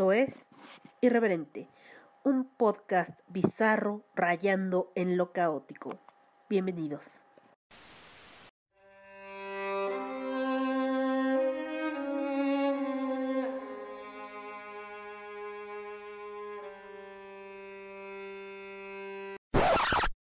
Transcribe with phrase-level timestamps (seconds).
[0.00, 0.48] Esto es
[1.02, 1.68] Irreverente,
[2.24, 6.00] un podcast bizarro rayando en lo caótico.
[6.48, 7.20] Bienvenidos.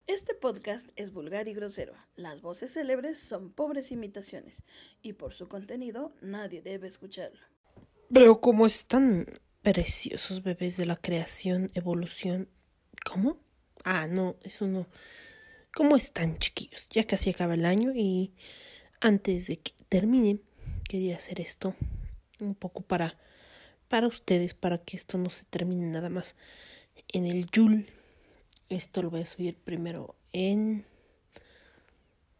[0.06, 1.94] Este podcast es vulgar y grosero.
[2.14, 4.62] Las voces célebres son pobres imitaciones
[5.02, 7.40] y por su contenido nadie debe escucharlo.
[8.12, 9.26] Pero como están
[9.64, 12.48] preciosos bebés de la creación, evolución.
[13.04, 13.40] ¿Cómo?
[13.82, 14.86] Ah, no, eso no.
[15.74, 16.86] ¿Cómo están, chiquillos?
[16.90, 18.34] Ya casi acaba el año y
[19.00, 20.38] antes de que termine,
[20.88, 21.74] quería hacer esto
[22.38, 23.18] un poco para
[23.88, 26.36] para ustedes, para que esto no se termine nada más
[27.12, 27.86] en el Yul.
[28.68, 30.84] Esto lo voy a subir primero en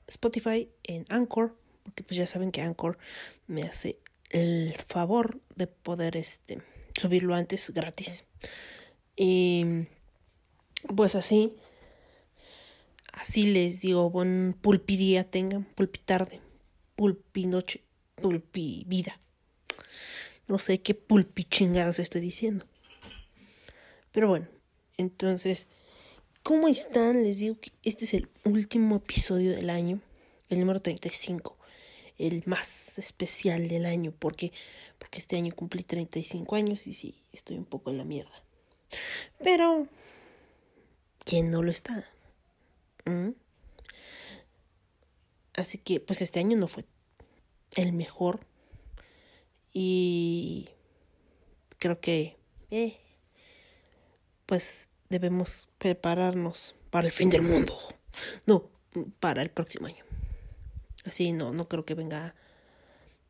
[0.06, 2.98] Spotify, en Anchor, porque pues ya saben que Anchor
[3.46, 3.98] me hace
[4.30, 6.62] el favor de poder este
[6.98, 8.26] subirlo antes gratis.
[9.16, 9.64] Y
[10.94, 11.54] pues así,
[13.12, 16.40] así les digo, buen pulpidía tengan, pulpitarde,
[16.96, 17.82] pulpinoche,
[18.16, 19.20] pulpivida.
[20.46, 22.66] No sé qué pulpi chingados estoy diciendo.
[24.12, 24.46] Pero bueno,
[24.96, 25.66] entonces,
[26.42, 27.22] ¿cómo están?
[27.22, 30.00] Les digo que este es el último episodio del año,
[30.50, 31.56] el número 35
[32.18, 34.52] el más especial del año porque
[34.98, 38.42] porque este año cumplí 35 años y sí, estoy un poco en la mierda.
[39.42, 39.88] Pero
[41.24, 42.08] ¿quién no lo está?
[43.04, 43.30] ¿Mm?
[45.54, 46.84] Así que pues este año no fue
[47.76, 48.46] el mejor
[49.72, 50.70] y
[51.78, 52.36] creo que
[52.70, 52.96] eh,
[54.46, 57.76] pues debemos prepararnos para el fin del mundo.
[58.46, 58.70] No,
[59.18, 60.04] para el próximo año.
[61.04, 62.34] Así no, no creo que venga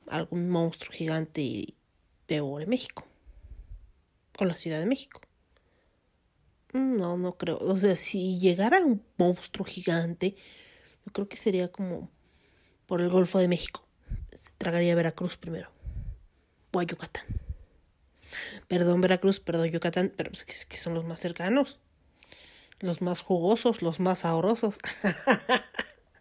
[0.07, 1.75] algún monstruo gigante y
[2.29, 3.07] devore México.
[4.39, 5.21] O la Ciudad de México.
[6.73, 7.59] No, no creo.
[7.59, 10.34] O sea, si llegara un monstruo gigante,
[11.07, 12.11] yo creo que sería como
[12.87, 13.87] por el Golfo de México.
[14.33, 15.71] Se tragaría Veracruz primero.
[16.73, 17.25] O a Yucatán.
[18.67, 21.79] Perdón, Veracruz, perdón, Yucatán, pero es que son los más cercanos.
[22.81, 24.81] Los más jugosos, los más sabrosos.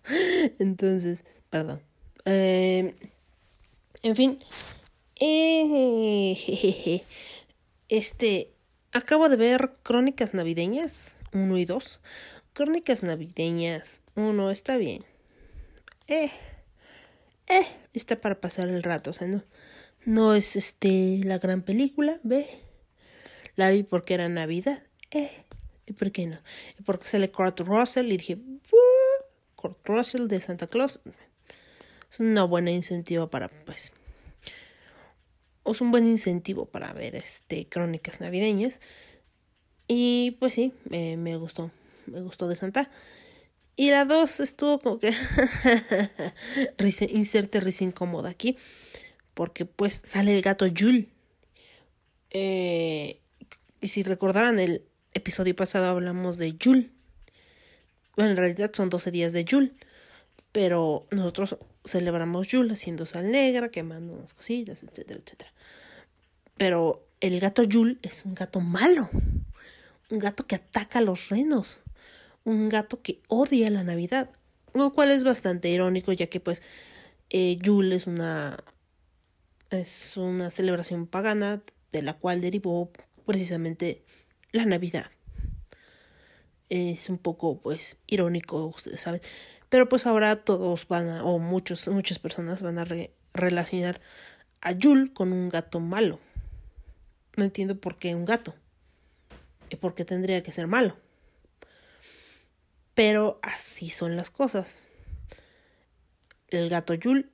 [0.60, 1.84] Entonces, perdón.
[2.26, 2.96] Eh,
[4.02, 4.40] en fin.
[5.20, 7.04] Eh,
[7.90, 8.50] este.
[8.92, 12.02] Acabo de ver Crónicas Navideñas 1 y 2.
[12.54, 15.06] Crónicas Navideñas 1 está bien.
[16.08, 16.32] Eh.
[17.50, 17.68] Eh.
[17.94, 19.12] Está para pasar el rato.
[19.12, 19.44] O sea, no.
[20.06, 22.20] No es este la gran película.
[22.24, 22.48] Ve.
[23.56, 24.82] La vi porque era Navidad.
[25.86, 26.40] ¿Y por qué no?
[26.84, 28.40] Porque sale Kurt Russell y dije.
[29.56, 31.00] Kurt Russell de Santa Claus.
[32.14, 33.92] Es una buena incentiva para, pues.
[35.66, 38.82] Es un buen incentivo para ver este crónicas navideñas.
[39.88, 41.72] Y pues sí, me, me gustó.
[42.06, 42.92] Me gustó de Santa.
[43.76, 45.12] Y la 2 estuvo como que.
[47.10, 48.58] inserte risa incómoda aquí.
[49.34, 51.10] Porque pues sale el gato Jul.
[52.30, 53.22] Eh,
[53.82, 54.86] y si recordarán el
[55.16, 56.92] episodio pasado hablamos de Jul.
[58.16, 59.76] Bueno, en realidad son 12 días de Yul.
[60.52, 65.52] Pero nosotros celebramos Yul haciendo sal negra, quemando unas cositas, etcétera, etcétera.
[66.58, 69.10] Pero el gato Yul es un gato malo.
[70.10, 71.80] Un gato que ataca a los renos.
[72.44, 74.30] Un gato que odia la Navidad.
[74.74, 76.64] Lo cual es bastante irónico, ya que pues
[77.30, 77.58] eh,
[77.92, 78.58] es una.
[79.70, 82.92] es una celebración pagana de la cual derivó
[83.26, 84.04] precisamente
[84.52, 85.10] la Navidad
[86.74, 89.22] es un poco pues irónico, ustedes saben.
[89.74, 92.86] Pero pues ahora todos van a, o muchos, muchas personas van a
[93.34, 94.02] relacionar
[94.62, 96.20] a Yul con un gato malo.
[97.38, 98.54] No entiendo por qué un gato.
[99.72, 100.96] Y por qué tendría que ser malo.
[102.94, 104.90] Pero así son las cosas.
[106.50, 107.32] El gato Yul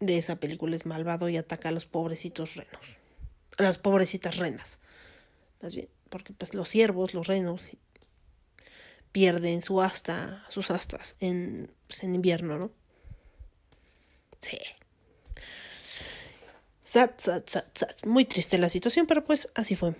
[0.00, 2.98] de esa película es malvado y ataca a los pobrecitos renos.
[3.58, 4.80] A las pobrecitas renas.
[5.62, 7.76] Más bien, porque pues los ciervos, los renos
[9.16, 12.70] pierden su asta, sus astas en, pues, en invierno, ¿no?
[14.42, 14.58] Sí.
[16.82, 18.04] Sat, sat, sat, sat.
[18.04, 19.94] Muy triste la situación, pero pues así fue.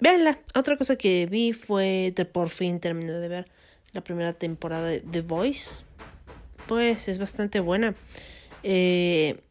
[0.00, 0.40] Veanla.
[0.54, 3.50] Otra cosa que vi fue de por fin terminé de ver
[3.92, 5.76] la primera temporada de The Voice.
[6.66, 7.96] Pues es bastante buena.
[8.62, 9.42] Eh,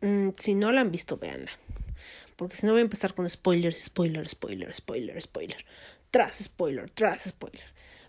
[0.00, 1.50] mm, si no la han visto, véanla.
[2.36, 5.64] Porque si no voy a empezar con spoilers, spoiler, spoiler, spoiler, spoiler
[6.14, 7.64] tras spoiler, tras spoiler.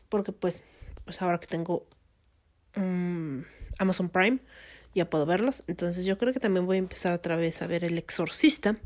[0.09, 0.61] Porque pues,
[1.05, 1.87] pues ahora que tengo
[2.77, 3.43] um,
[3.79, 4.37] Amazon Prime,
[4.93, 5.63] ya puedo verlos.
[5.65, 8.77] Entonces yo creo que también voy a empezar otra vez a ver El Exorcista,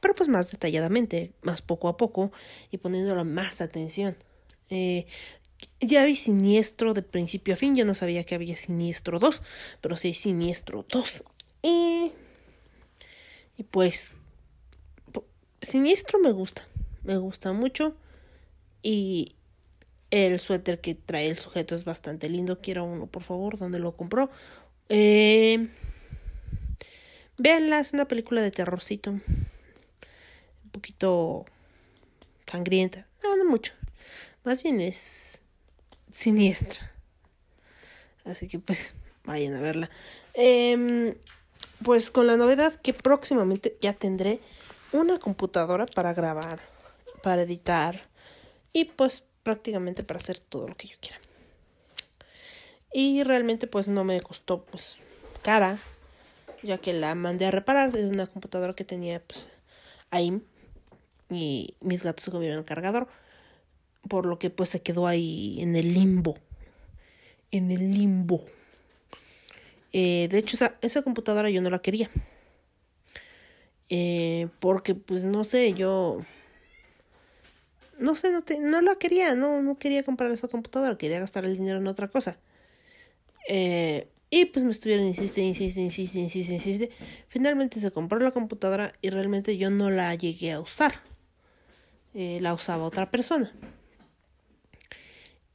[0.00, 2.32] pero pues más detalladamente, más poco a poco
[2.72, 4.16] y poniéndole más atención.
[4.68, 5.06] Eh,
[5.78, 9.44] ya vi Siniestro de principio a fin, yo no sabía que había Siniestro 2,
[9.80, 11.22] pero sí hay Siniestro 2.
[11.62, 12.10] Y,
[13.58, 14.12] y pues
[15.62, 16.66] Siniestro me gusta,
[17.04, 17.94] me gusta mucho
[18.88, 19.34] y
[20.12, 22.60] el suéter que trae el sujeto es bastante lindo.
[22.60, 24.30] Quiero uno, por favor, ¿dónde lo compró?
[24.88, 25.66] Eh,
[27.36, 29.10] véanla, es una película de terrorcito.
[29.10, 29.24] Un
[30.70, 31.46] poquito
[32.48, 33.08] sangrienta.
[33.24, 33.72] No, no mucho.
[34.44, 35.42] Más bien es
[36.12, 36.92] siniestra.
[38.24, 38.94] Así que pues
[39.24, 39.90] vayan a verla.
[40.34, 41.18] Eh,
[41.82, 44.38] pues con la novedad que próximamente ya tendré
[44.92, 46.60] una computadora para grabar,
[47.24, 48.00] para editar
[48.72, 51.18] y pues prácticamente para hacer todo lo que yo quiera.
[52.92, 54.98] Y realmente pues no me costó pues
[55.42, 55.80] cara,
[56.62, 59.48] ya que la mandé a reparar desde una computadora que tenía pues
[60.10, 60.42] ahí
[61.30, 63.08] y mis gatos se comieron el cargador,
[64.08, 66.36] por lo que pues se quedó ahí en el limbo,
[67.50, 68.44] en el limbo.
[69.92, 72.10] Eh, de hecho esa, esa computadora yo no la quería.
[73.88, 76.18] Eh, porque pues no sé, yo
[77.98, 81.44] no sé, no, te, no la quería, no, no quería comprar esa computadora, quería gastar
[81.44, 82.38] el dinero en otra cosa.
[83.48, 86.90] Eh, y pues me estuvieron insiste, insiste, insiste, insiste, insiste.
[87.28, 91.00] Finalmente se compró la computadora y realmente yo no la llegué a usar.
[92.14, 93.52] Eh, la usaba otra persona.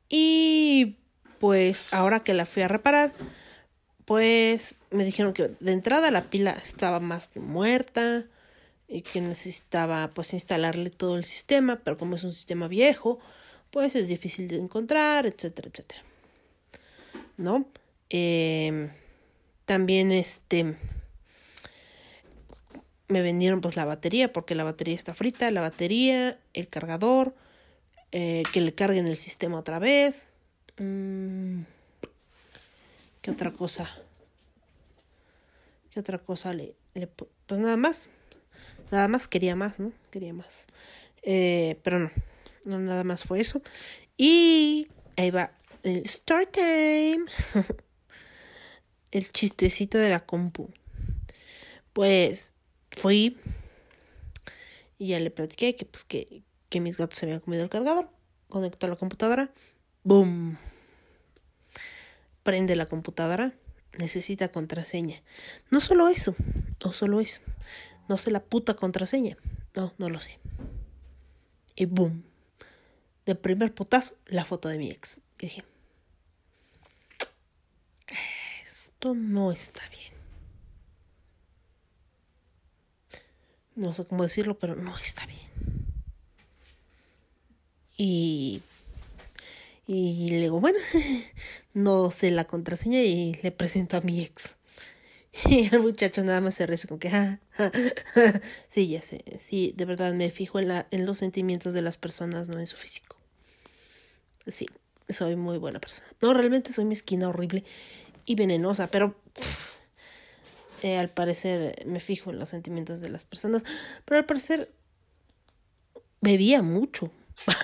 [0.08, 0.98] Y
[1.40, 3.14] pues ahora que la fui a reparar,
[4.06, 8.26] pues me dijeron que de entrada la pila estaba más que muerta
[8.92, 13.20] y que necesitaba pues instalarle todo el sistema, pero como es un sistema viejo,
[13.72, 16.02] pues es difícil de encontrar, etcétera, etcétera.
[17.38, 17.66] ¿No?
[18.10, 18.92] Eh,
[19.64, 20.76] también este
[23.08, 27.34] me vendieron pues la batería porque la batería está frita, la batería, el cargador,
[28.12, 30.34] eh, que le carguen el sistema otra vez.
[30.78, 31.62] Mm,
[33.22, 33.90] ¿Qué otra cosa?
[35.92, 38.10] ¿Qué otra cosa le, le pues nada más?
[38.92, 39.94] Nada más quería más, ¿no?
[40.12, 40.68] Quería más.
[41.24, 42.12] Eh, pero no,
[42.66, 43.62] no, nada más fue eso.
[44.18, 45.52] Y ahí va
[45.84, 47.26] el start time.
[49.12, 50.70] el chistecito de la compu.
[51.94, 52.54] Pues
[52.92, 53.38] fui
[54.98, 58.10] y ya le platiqué que pues que, que mis gatos se habían comido el cargador.
[58.50, 59.52] Conectó a la computadora.
[60.04, 60.58] ¡Boom!
[62.44, 63.54] Prende la computadora.
[63.98, 65.22] Necesita contraseña.
[65.70, 66.36] No solo eso,
[66.84, 67.42] no solo eso.
[68.12, 69.38] No sé la puta contraseña.
[69.74, 70.38] No, no lo sé.
[71.78, 72.26] Y boom.
[73.26, 75.22] De primer putazo, la foto de mi ex.
[75.40, 75.64] Y dije,
[78.66, 80.12] esto no está bien.
[83.76, 85.50] No sé cómo decirlo, pero no está bien.
[87.96, 88.62] Y,
[89.88, 90.80] y le digo, bueno,
[91.74, 94.58] no sé la contraseña y le presento a mi ex.
[95.50, 97.40] Y el muchacho nada más se ríe como que, ah,
[98.68, 101.98] sí, ya sé, sí, de verdad me fijo en, la, en los sentimientos de las
[101.98, 103.18] personas, no en su físico.
[104.48, 104.68] Sí,
[105.10, 106.08] soy muy buena persona.
[106.22, 107.64] No, realmente soy mezquina, horrible
[108.26, 109.16] y venenosa, pero
[110.84, 113.64] eh, al parecer me fijo en los sentimientos de las personas,
[114.06, 114.72] pero al parecer
[116.22, 117.12] bebía mucho.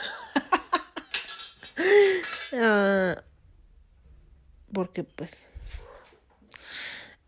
[2.53, 3.23] Ah,
[4.71, 5.49] porque pues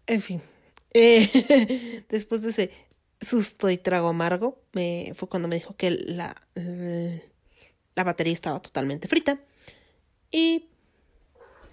[0.09, 0.41] en fin.
[0.93, 2.71] Eh, después de ese
[3.21, 6.35] susto y trago amargo, me, fue cuando me dijo que la,
[7.95, 9.39] la batería estaba totalmente frita.
[10.31, 10.67] Y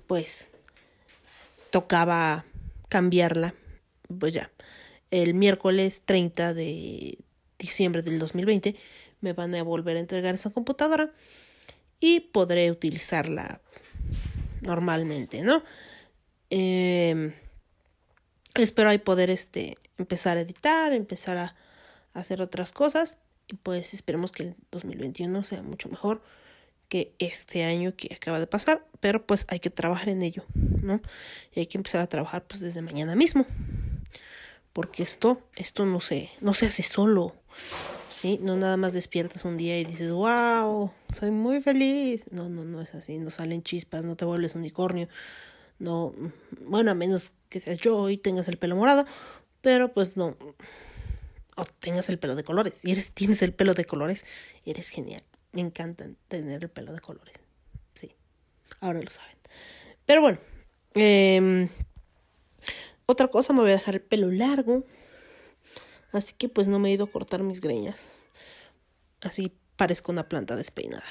[0.06, 0.50] pues
[1.70, 2.44] tocaba
[2.88, 3.54] cambiarla.
[4.18, 4.50] Pues ya,
[5.10, 7.18] el miércoles 30 de
[7.58, 8.76] diciembre del 2020
[9.22, 11.10] me van a volver a entregar esa computadora
[11.98, 13.62] y podré utilizarla
[14.60, 15.64] normalmente, ¿no?
[16.50, 17.32] Eh,
[18.56, 21.54] espero ahí poder este, empezar a editar, empezar a,
[22.14, 26.22] hacer otras cosas y pues esperemos que el 2021 sea mucho mejor
[26.88, 31.02] que este año que acaba de pasar, pero pues hay que trabajar en ello, ¿no?
[31.54, 33.44] Y hay que empezar a trabajar pues desde mañana mismo.
[34.72, 37.34] Porque esto esto no se no se hace solo.
[38.08, 38.38] ¿Sí?
[38.40, 42.80] No nada más despiertas un día y dices, "Wow, soy muy feliz." No, no no
[42.80, 45.08] es así, no salen chispas, no te vuelves unicornio.
[45.78, 46.12] No,
[46.62, 49.04] bueno, a menos que seas yo y tengas el pelo morado,
[49.60, 50.36] pero pues no.
[51.56, 52.74] O tengas el pelo de colores.
[52.74, 54.24] Si eres, tienes el pelo de colores,
[54.64, 55.22] eres genial.
[55.52, 57.34] Me encanta tener el pelo de colores.
[57.94, 58.14] Sí,
[58.80, 59.36] ahora lo saben.
[60.04, 60.38] Pero bueno,
[60.94, 61.68] eh,
[63.08, 64.84] Otra cosa, me voy a dejar el pelo largo.
[66.12, 68.18] Así que pues no me he ido a cortar mis greñas.
[69.20, 71.04] Así parezco una planta despeinada.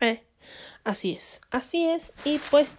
[0.00, 0.24] Eh,
[0.84, 2.12] así es, así es.
[2.24, 2.76] Y pues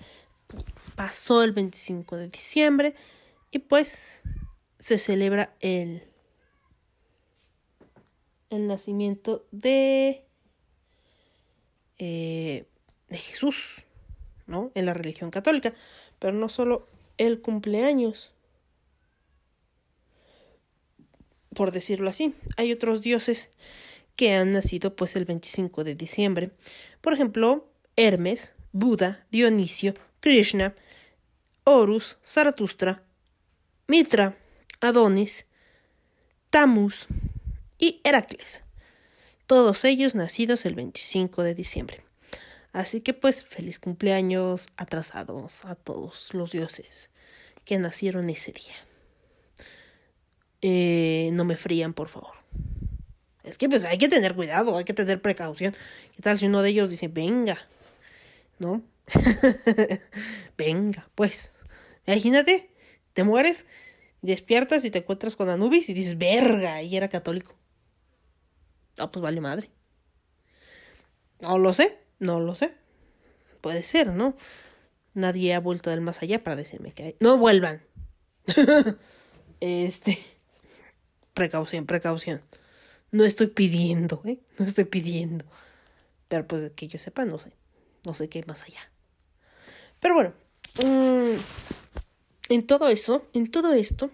[0.98, 2.96] pasó el 25 de diciembre
[3.52, 4.24] y pues
[4.80, 6.02] se celebra el,
[8.50, 10.26] nacimiento de,
[12.00, 12.66] eh,
[13.10, 13.84] de Jesús,
[14.48, 14.72] ¿no?
[14.74, 15.72] En la religión católica.
[16.18, 16.88] Pero no solo
[17.20, 18.34] el cumpleaños,
[21.54, 22.34] por decirlo así.
[22.58, 23.52] Hay otros dioses
[24.16, 26.50] que han nacido pues el 25 de diciembre.
[27.02, 30.74] Por ejemplo, Hermes, Buda, Dionisio, Krishna,
[31.70, 33.04] Horus, Zaratustra,
[33.88, 34.38] Mitra,
[34.80, 35.48] Adonis,
[36.50, 37.08] Tamus
[37.78, 38.64] y Heracles.
[39.48, 42.06] Todos ellos nacidos el 25 de diciembre.
[42.72, 47.10] Así que pues feliz cumpleaños atrasados a todos los dioses
[47.66, 48.76] que nacieron ese día.
[50.62, 52.36] Eh, no me frían, por favor.
[53.44, 55.76] Es que pues hay que tener cuidado, hay que tener precaución.
[56.16, 57.58] ¿Qué tal si uno de ellos dice, venga?
[58.58, 58.82] ¿No?
[60.58, 61.57] venga, pues.
[62.08, 62.72] Imagínate,
[63.14, 63.66] te mueres,
[64.22, 67.54] despiertas y te encuentras con Anubis y dices, verga, y era católico.
[68.98, 69.70] Ah, pues vale madre.
[71.42, 72.74] No lo sé, no lo sé.
[73.62, 74.36] Puede ser, ¿no?
[75.14, 77.16] Nadie ha vuelto del más allá para decirme que hay...
[77.20, 77.84] No vuelvan.
[79.60, 80.18] este...
[81.34, 82.42] Precaución, precaución.
[83.12, 84.40] No estoy pidiendo, ¿eh?
[84.58, 85.46] No estoy pidiendo.
[86.28, 87.52] Pero pues que yo sepa, no sé.
[88.06, 88.92] No sé qué hay más allá.
[90.00, 90.34] Pero bueno.
[90.84, 91.38] Mm,
[92.50, 94.12] en todo eso, en todo esto,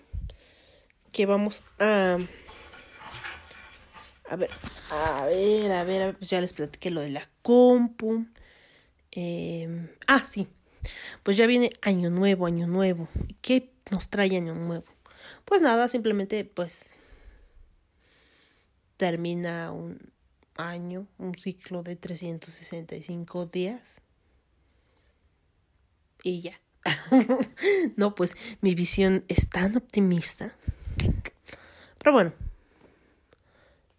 [1.12, 2.18] que vamos a...
[4.30, 4.50] A ver,
[4.90, 8.26] a ver, a ver, pues ya les platiqué lo de la compu.
[9.12, 10.48] Em, ah, sí.
[11.22, 13.10] Pues ya viene año nuevo, año nuevo.
[13.42, 14.86] ¿Qué nos trae año nuevo?
[15.46, 16.86] Pues nada, simplemente pues
[18.98, 20.12] termina un
[20.56, 24.02] año, un ciclo de 365 días.
[26.24, 26.63] Y ya.
[27.96, 30.56] no, pues mi visión es tan optimista.
[31.98, 32.34] Pero bueno,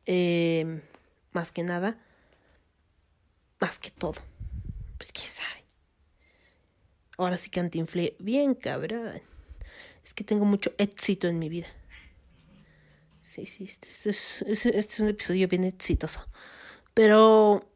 [0.07, 0.83] eh,
[1.33, 1.99] más que nada,
[3.61, 4.21] más que todo,
[4.99, 5.65] pues quién sabe.
[7.17, 9.23] Ahora sí que inflé bien cabrón.
[10.03, 11.69] Es que tengo mucho éxito en mi vida.
[13.23, 16.29] Sí, sí, este, es, este es un episodio bien exitoso.
[16.93, 17.67] Pero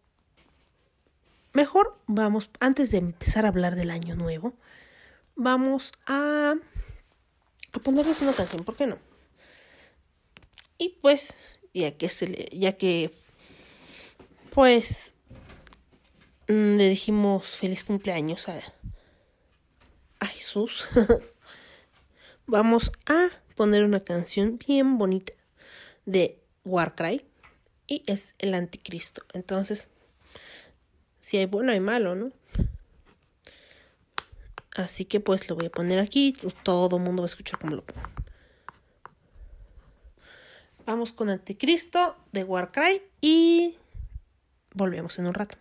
[1.54, 4.54] mejor vamos, antes de empezar a hablar del año nuevo,
[5.38, 6.56] vamos a,
[7.72, 8.98] a ponerles una canción, ¿por qué no?
[10.76, 13.10] Y pues, ya que se le, ya que
[14.50, 15.14] pues
[16.48, 18.60] mm, le dijimos feliz cumpleaños a,
[20.20, 20.86] a Jesús.
[22.46, 25.32] vamos a poner una canción bien bonita
[26.04, 27.24] de Warcry
[27.86, 29.22] y es el anticristo.
[29.34, 29.88] Entonces,
[31.20, 32.32] si hay bueno hay malo, ¿no?
[34.78, 37.74] Así que pues lo voy a poner aquí, todo el mundo va a escuchar cómo
[37.74, 38.08] lo pongo.
[40.86, 43.76] Vamos con Anticristo de Warcry y
[44.74, 45.58] volvemos en un rato.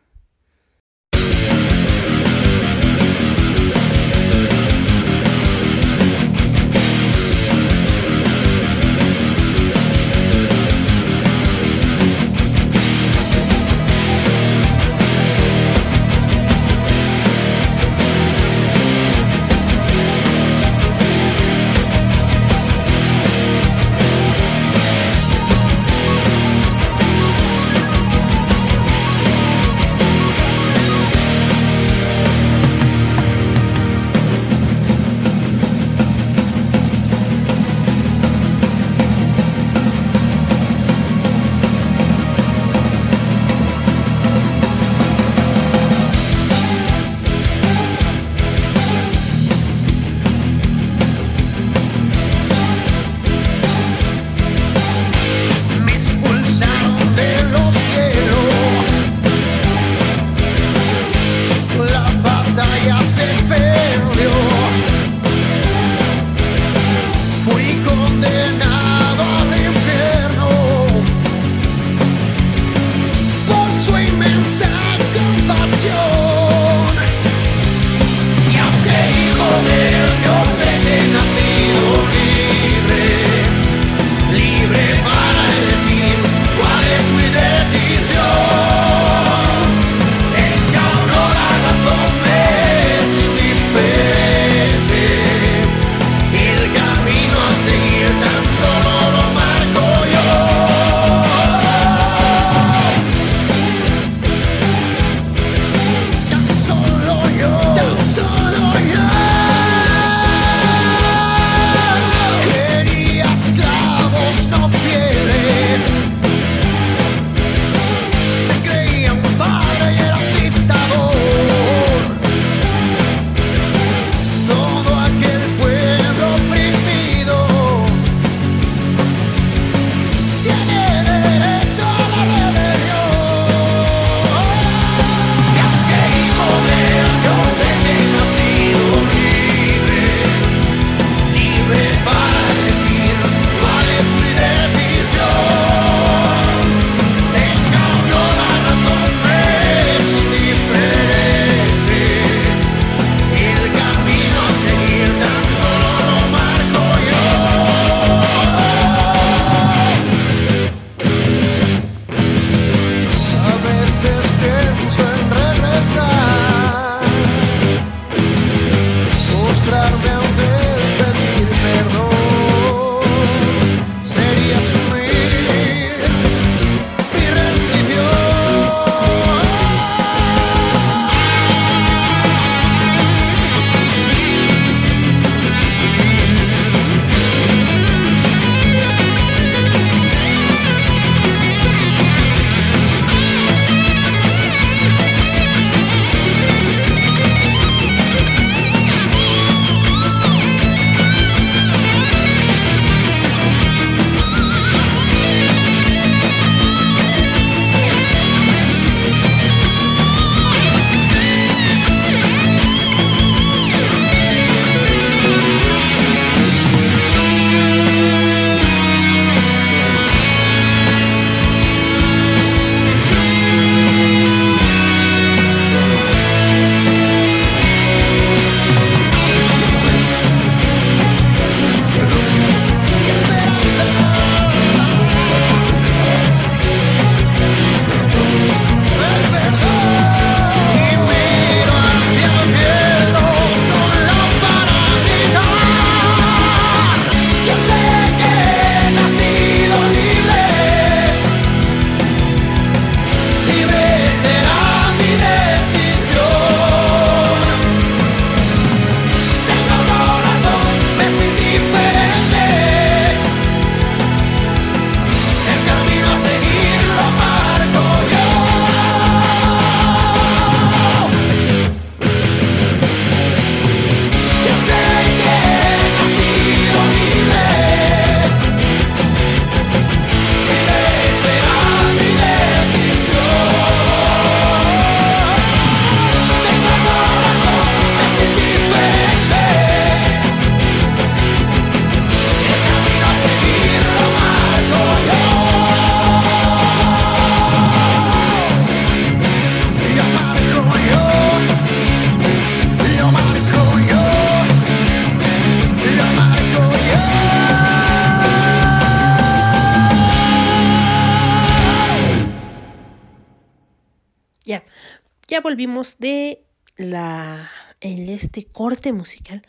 [315.57, 316.43] Volvimos de
[316.75, 317.49] la
[317.81, 319.41] en este corte musical.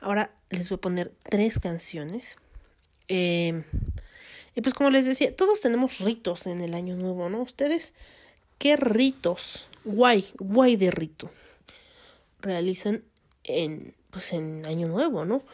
[0.00, 2.38] Ahora les voy a poner tres canciones.
[3.08, 3.62] Eh,
[4.54, 7.42] y pues como les decía, todos tenemos ritos en el año nuevo, ¿no?
[7.42, 7.92] Ustedes,
[8.56, 9.68] ¿qué ritos?
[9.84, 11.30] Guay, guay de rito.
[12.40, 13.04] Realizan
[13.44, 15.44] en, pues en año nuevo, ¿no?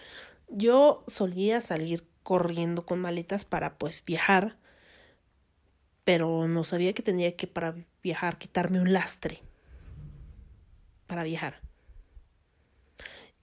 [0.49, 4.59] Yo solía salir corriendo con maletas para pues viajar,
[6.05, 9.43] pero no sabía que tenía que para viajar quitarme un lastre
[11.09, 11.61] para viajar.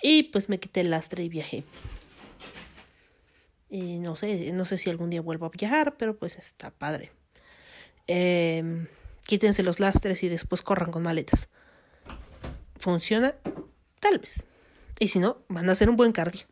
[0.01, 1.65] Y pues me quité el lastre y viajé.
[3.69, 7.12] Y no sé, no sé si algún día vuelvo a viajar, pero pues está padre.
[8.08, 8.88] Em,
[9.25, 11.49] quítense los lastres y después corran con maletas.
[12.78, 13.36] ¿Funciona?
[13.99, 14.45] Tal vez.
[14.99, 16.45] Y si no, van a hacer un buen cardio.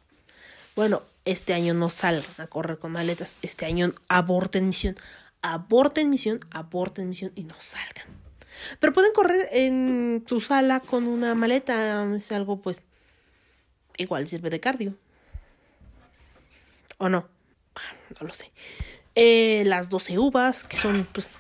[0.76, 3.38] Bueno, este año no salgan a correr con maletas.
[3.42, 4.98] Este año aborten misión.
[5.44, 8.23] Aborten misión, aborten misión y no salgan.
[8.80, 12.06] Pero pueden correr en su sala con una maleta.
[12.16, 12.82] Es algo pues
[13.98, 14.96] igual sirve de cardio.
[16.98, 17.28] ¿O no?
[18.20, 18.52] No lo sé.
[19.16, 21.38] Eh, las 12 uvas, que son pues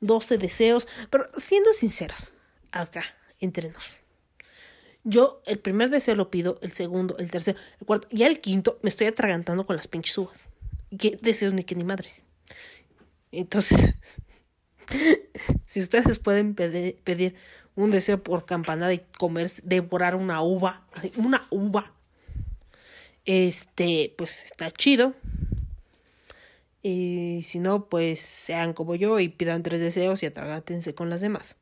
[0.00, 0.88] 12 deseos.
[1.10, 2.34] Pero siendo sinceros,
[2.72, 3.04] acá,
[3.40, 4.00] entre nos.
[5.04, 8.80] Yo el primer deseo lo pido, el segundo, el tercero, el cuarto, y el quinto
[8.82, 10.48] me estoy atragantando con las pinches uvas.
[10.98, 12.24] ¿Qué deseos ni que ni madres?
[13.30, 13.94] Entonces,
[15.64, 17.34] si ustedes pueden pedir
[17.76, 21.92] un deseo por campanada y comer, devorar una uva, una uva,
[23.24, 25.14] este, pues está chido.
[26.82, 31.20] Y si no, pues sean como yo y pidan tres deseos y atragátense con las
[31.20, 31.56] demás.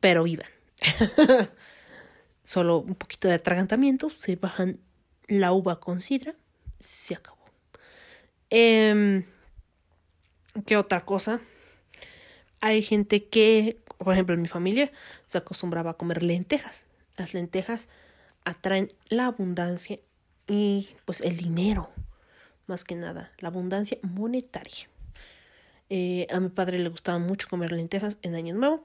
[0.00, 0.48] Pero vivan.
[2.42, 4.80] Solo un poquito de atragantamiento, se bajan
[5.28, 6.34] la uva con sidra,
[6.80, 7.38] se acabó.
[8.50, 9.24] Eh,
[10.66, 11.40] ¿Qué otra cosa?
[12.62, 14.90] Hay gente que por ejemplo, en mi familia
[15.26, 16.86] se acostumbraba a comer lentejas.
[17.16, 17.88] Las lentejas
[18.44, 19.98] atraen la abundancia
[20.46, 21.90] y pues el dinero,
[22.66, 24.88] más que nada, la abundancia monetaria.
[25.88, 28.84] Eh, a mi padre le gustaba mucho comer lentejas en Año Nuevo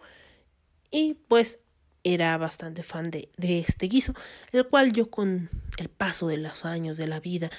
[0.92, 1.60] y pues
[2.04, 4.14] era bastante fan de, de este guiso,
[4.52, 7.50] el cual yo con el paso de los años de la vida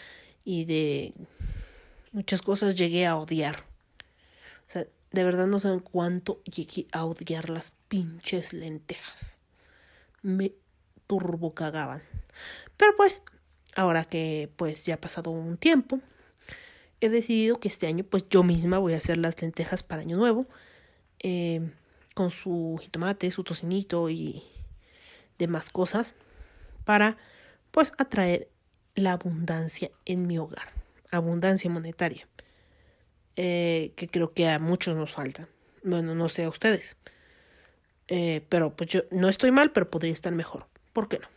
[0.44, 1.12] y de
[2.12, 3.64] muchas cosas llegué a odiar.
[4.60, 9.38] O sea, de verdad no saben cuánto llegué a odiar las pinches lentejas.
[10.22, 10.52] Me
[11.06, 12.02] turbo cagaban.
[12.76, 13.22] Pero pues,
[13.74, 16.00] ahora que pues ya ha pasado un tiempo,
[17.00, 20.16] he decidido que este año pues yo misma voy a hacer las lentejas para año
[20.16, 20.46] nuevo.
[21.20, 21.72] Eh,
[22.18, 24.42] con su jitomate, su tocinito y
[25.38, 26.16] demás cosas.
[26.84, 27.16] Para
[27.70, 28.48] pues atraer
[28.96, 30.72] la abundancia en mi hogar.
[31.12, 32.26] Abundancia monetaria.
[33.40, 35.48] Eh, que creo que a muchos nos falta.
[35.84, 36.96] Bueno, no sé a ustedes.
[38.08, 40.66] Eh, pero pues yo no estoy mal, pero podría estar mejor.
[40.92, 41.28] ¿Por qué no?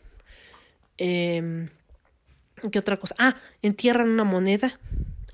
[0.97, 1.69] Eh,
[2.71, 3.15] ¿Qué otra cosa?
[3.19, 4.79] Ah, entierran una moneda.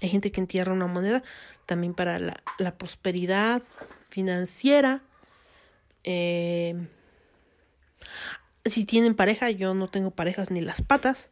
[0.01, 1.23] Hay gente que entierra una moneda
[1.65, 3.63] también para la, prosperidad
[4.10, 5.01] financiera.
[6.03, 6.88] Eh,
[8.65, 11.32] si tienen pareja, yo no tengo parejas ni las patas,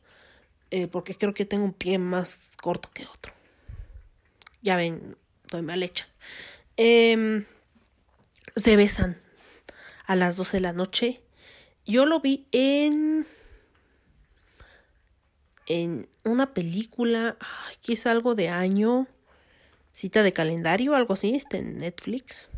[0.72, 3.34] eh, porque creo que tengo un pie más corto que otro.
[4.62, 5.16] Ya ven,
[5.56, 6.08] estoy mal hecha.
[6.76, 7.46] Em,
[8.58, 9.22] se besan
[10.06, 11.22] a las 12 de la noche.
[11.86, 13.26] Yo lo vi en.
[15.68, 17.38] En una película.
[17.72, 19.08] Aquí es algo de año.
[19.94, 21.36] Cita de calendario, algo así.
[21.36, 22.50] Está en Netflix.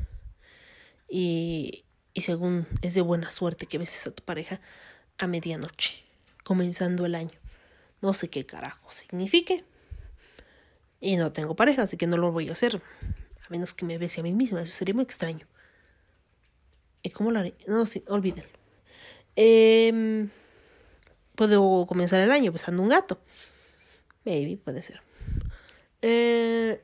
[1.08, 4.60] Y, y según es de buena suerte que beses a tu pareja
[5.20, 6.04] a medianoche.
[6.44, 7.38] Comenzando el año.
[8.02, 9.64] No sé qué carajo signifique.
[11.00, 12.82] Y no tengo pareja, así que no lo voy a hacer.
[13.46, 14.62] A menos que me bese a mí misma.
[14.62, 15.48] Eso sería muy extraño.
[17.04, 17.56] ¿Y cómo lo haré?
[17.68, 18.50] No, sí, olvídenlo.
[19.36, 20.28] Eh,
[21.38, 23.22] Puedo comenzar el año besando un gato.
[24.26, 25.04] Maybe, puede ser.
[26.02, 26.84] Eh,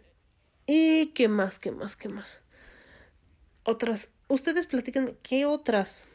[0.67, 1.58] ¿Y qué más?
[1.58, 1.95] ¿Qué más?
[1.95, 2.39] ¿Qué más?
[3.63, 4.10] Otras.
[4.28, 6.08] Ustedes platican qué otras.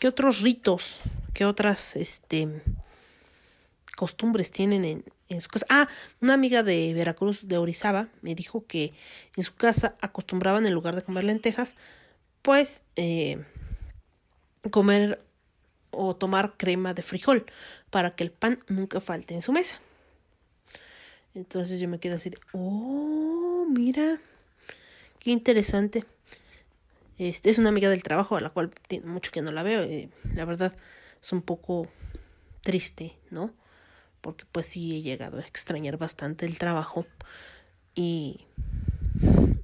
[0.00, 0.96] ¿Qué otros ritos?
[1.32, 2.60] ¿Qué otras este,
[3.96, 5.66] costumbres tienen en, en su casa.
[5.68, 5.88] Ah,
[6.20, 8.92] una amiga de Veracruz, de Orizaba, me dijo que
[9.36, 11.76] en su casa acostumbraban, en lugar de comer lentejas,
[12.42, 13.44] pues eh,
[14.70, 15.20] comer
[15.90, 17.46] o tomar crema de frijol
[17.90, 19.80] para que el pan nunca falte en su mesa.
[21.34, 24.20] Entonces yo me quedo así de, oh, mira,
[25.18, 26.04] qué interesante.
[27.18, 29.84] Este, es una amiga del trabajo a la cual tiene mucho que no la veo
[29.84, 30.74] y la verdad
[31.20, 31.88] es un poco
[32.62, 33.52] triste, ¿no?
[34.22, 37.06] Porque pues sí he llegado a extrañar bastante el trabajo
[37.94, 38.40] y,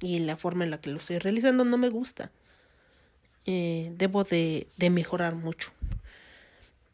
[0.01, 2.31] y la forma en la que lo estoy realizando no me gusta.
[3.45, 5.71] eh, debo de, de mejorar mucho.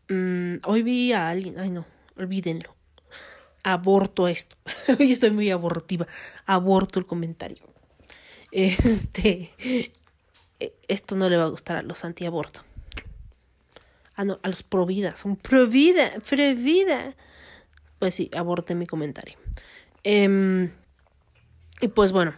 [0.09, 1.85] Mm, hoy vi a alguien, ay no,
[2.17, 2.73] olvídenlo.
[3.63, 4.55] Aborto esto.
[4.99, 6.07] hoy estoy muy abortiva.
[6.45, 7.63] Aborto el comentario.
[8.51, 9.51] Este,
[10.87, 12.61] esto no le va a gustar a los antiaborto.
[14.15, 15.17] Ah, no, a los provida.
[15.17, 17.15] Son provida, provida.
[17.99, 19.37] Pues sí, aborté mi comentario.
[20.03, 20.71] Em,
[21.81, 22.33] y pues bueno,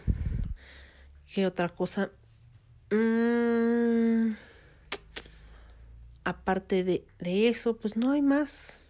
[1.32, 2.10] ¿qué otra cosa?
[2.90, 4.34] Mm,
[6.24, 8.86] aparte de, de, eso, pues no hay más.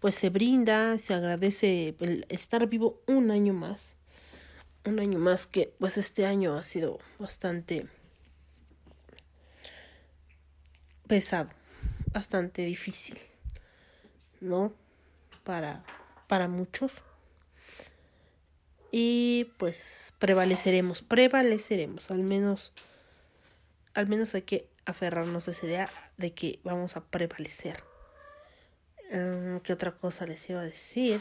[0.00, 3.96] Pues se brinda, se agradece el estar vivo un año más.
[4.84, 7.88] Un año más que pues este año ha sido bastante
[11.06, 11.50] pesado,
[12.12, 13.18] bastante difícil,
[14.40, 14.72] ¿no?
[15.46, 15.84] Para,
[16.26, 16.92] para muchos.
[18.90, 22.72] Y pues prevaleceremos, prevaleceremos, al menos,
[23.94, 27.84] al menos hay que aferrarnos a esa idea de que vamos a prevalecer.
[29.12, 31.20] Um, ¿Qué otra cosa les iba a decir?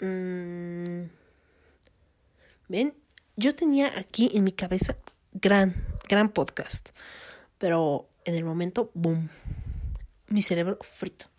[0.00, 1.08] Um,
[2.68, 2.96] Ven,
[3.36, 4.96] yo tenía aquí en mi cabeza
[5.30, 6.88] gran, gran podcast.
[7.58, 9.28] Pero en el momento, boom.
[10.26, 11.31] Mi cerebro frito.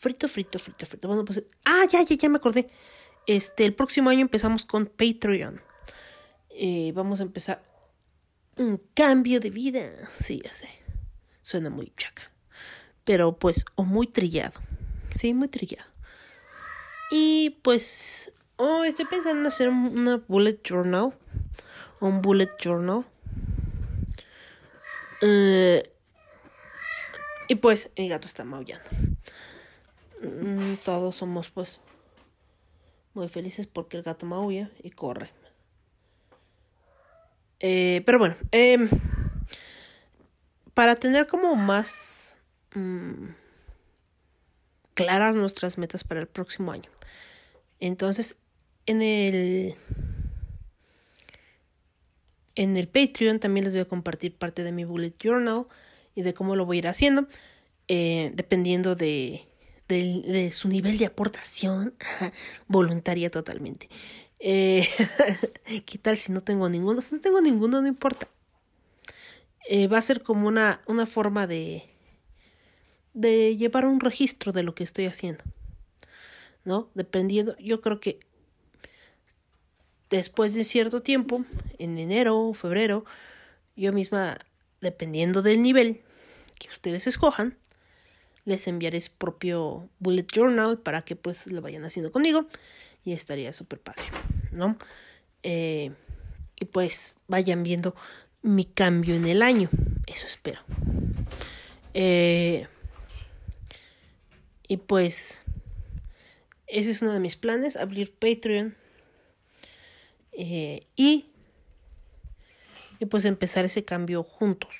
[0.00, 1.08] Frito, frito, frito, frito.
[1.08, 1.44] Bueno, pues.
[1.66, 2.70] Ah, ya, ya, ya me acordé.
[3.26, 5.60] Este, el próximo año empezamos con Patreon.
[6.48, 7.62] Eh, vamos a empezar
[8.56, 9.92] un cambio de vida.
[10.10, 10.70] Sí, ya sé.
[11.42, 12.32] Suena muy chaca.
[13.04, 14.58] Pero pues, o muy trillado.
[15.14, 15.90] Sí, muy trillado.
[17.10, 21.12] Y pues, oh, estoy pensando en hacer una bullet journal.
[22.00, 23.04] Un bullet journal
[25.20, 25.92] eh,
[27.48, 28.88] y pues mi gato está maullando.
[30.20, 31.80] Mm, todos somos pues
[33.14, 35.30] muy felices porque el gato maulla y corre.
[37.58, 38.88] Eh, pero bueno, em,
[40.74, 42.38] para tener como más
[42.74, 43.28] mm,
[44.94, 46.90] claras nuestras metas para el próximo año.
[47.80, 48.36] Entonces,
[48.86, 49.74] en el
[52.54, 55.66] en el Patreon también les voy a compartir parte de mi bullet journal
[56.14, 57.26] y de cómo lo voy a ir haciendo,
[57.88, 59.49] eh, dependiendo de,
[60.52, 61.94] su nivel de aportación
[62.68, 63.88] voluntaria totalmente.
[64.38, 64.88] Eh,
[65.86, 67.02] ¿Qué tal si no tengo ninguno?
[67.02, 68.28] Si no tengo ninguno, no importa.
[69.68, 71.84] Eh, va a ser como una, una forma de,
[73.12, 75.44] de llevar un registro de lo que estoy haciendo.
[76.64, 76.90] ¿No?
[76.94, 78.20] Dependiendo, yo creo que
[80.10, 81.44] después de cierto tiempo,
[81.78, 83.04] en enero o febrero,
[83.76, 84.38] yo misma,
[84.80, 86.02] dependiendo del nivel
[86.58, 87.56] que ustedes escojan,
[88.44, 92.46] les enviaré su propio bullet journal para que pues lo vayan haciendo conmigo
[93.04, 94.02] y estaría súper padre,
[94.52, 94.76] ¿no?
[95.42, 95.92] Eh,
[96.56, 97.94] y pues vayan viendo
[98.42, 99.68] mi cambio en el año,
[100.06, 100.60] eso espero.
[101.94, 102.66] Eh,
[104.68, 105.44] y pues
[106.66, 108.76] ese es uno de mis planes, abrir Patreon
[110.32, 111.26] eh, y,
[112.98, 114.76] y pues empezar ese cambio juntos,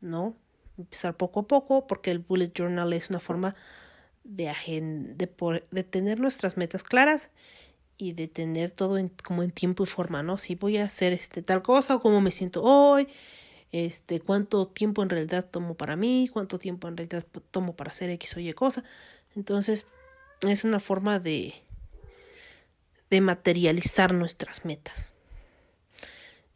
[0.00, 0.36] ¿no?
[0.78, 3.56] Empezar poco a poco porque el bullet journal es una forma
[4.24, 4.52] de,
[5.16, 7.30] de, de tener nuestras metas claras
[7.98, 10.38] y de tener todo en, como en tiempo y forma, ¿no?
[10.38, 13.08] Si voy a hacer este tal cosa o cómo me siento hoy,
[13.72, 18.10] este, cuánto tiempo en realidad tomo para mí, cuánto tiempo en realidad tomo para hacer
[18.10, 18.84] X o Y cosa.
[19.34, 19.86] Entonces,
[20.42, 21.54] es una forma de,
[23.10, 25.15] de materializar nuestras metas.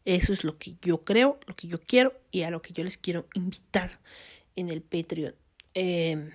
[0.05, 2.83] Eso es lo que yo creo, lo que yo quiero y a lo que yo
[2.83, 3.99] les quiero invitar
[4.55, 5.35] en el Patreon.
[5.73, 6.31] Em,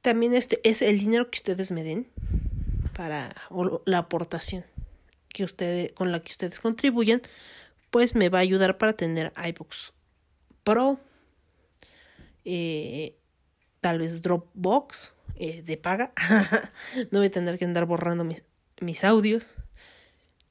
[0.00, 2.08] también este es el dinero que ustedes me den
[2.94, 3.34] para
[3.84, 4.64] la aportación
[5.36, 7.20] que ustedes con la que ustedes contribuyen,
[7.90, 9.92] pues me va a ayudar para tener iBooks
[10.64, 10.98] Pro,
[12.46, 13.18] eh,
[13.82, 16.14] tal vez Dropbox eh, de paga.
[17.10, 18.44] no voy a tener que andar borrando mis,
[18.80, 19.52] mis audios.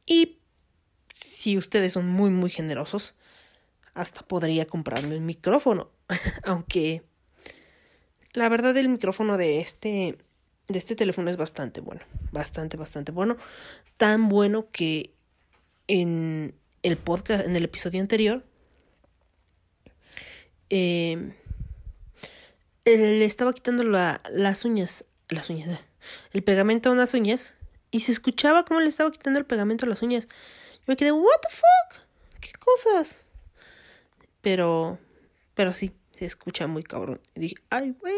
[0.06, 0.38] Y
[1.16, 3.16] si ustedes son muy, muy generosos,
[3.94, 5.90] hasta podría comprarme un micrófono.
[6.44, 7.04] Aunque
[8.34, 10.18] la verdad el micrófono de este,
[10.68, 12.02] de este teléfono es bastante bueno.
[12.34, 13.38] Bastante, bastante bueno.
[13.96, 15.14] Tan bueno que
[15.88, 18.44] en el podcast, en el episodio anterior,
[20.70, 21.34] eh,
[22.84, 25.86] le estaba quitando las uñas, las uñas,
[26.34, 27.56] el pegamento a unas uñas
[27.90, 30.28] y se escuchaba cómo le estaba quitando el pegamento a las uñas.
[30.88, 32.04] Me quedé, what the fuck,
[32.40, 33.26] qué cosas.
[34.42, 35.00] Pero,
[35.54, 37.20] pero sí, se escucha muy cabrón.
[37.36, 38.16] Y dije, ay, güey.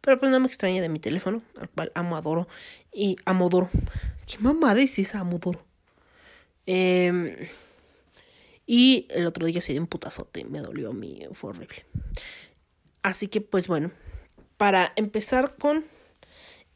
[0.00, 2.48] Pero pues no me extraña de mi teléfono, al cual amo, adoro.
[2.92, 3.70] Y amodoro.
[4.26, 5.64] ¿Qué mamada es esa amodoro?
[6.66, 7.36] Em,
[8.66, 11.84] y el otro día se dio un putazote, me dolió a mí, fue horrible.
[13.02, 13.90] Así que pues bueno,
[14.56, 15.84] para empezar con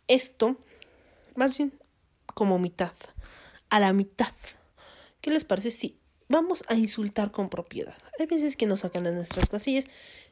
[0.06, 0.58] esto,
[1.34, 1.72] más bien
[2.34, 2.92] como mitad,
[3.70, 4.34] a la mitad.
[5.20, 7.96] ¿Qué les parece si vamos a insultar con propiedad?
[8.18, 9.86] Hay veces que nos sacan de nuestras casillas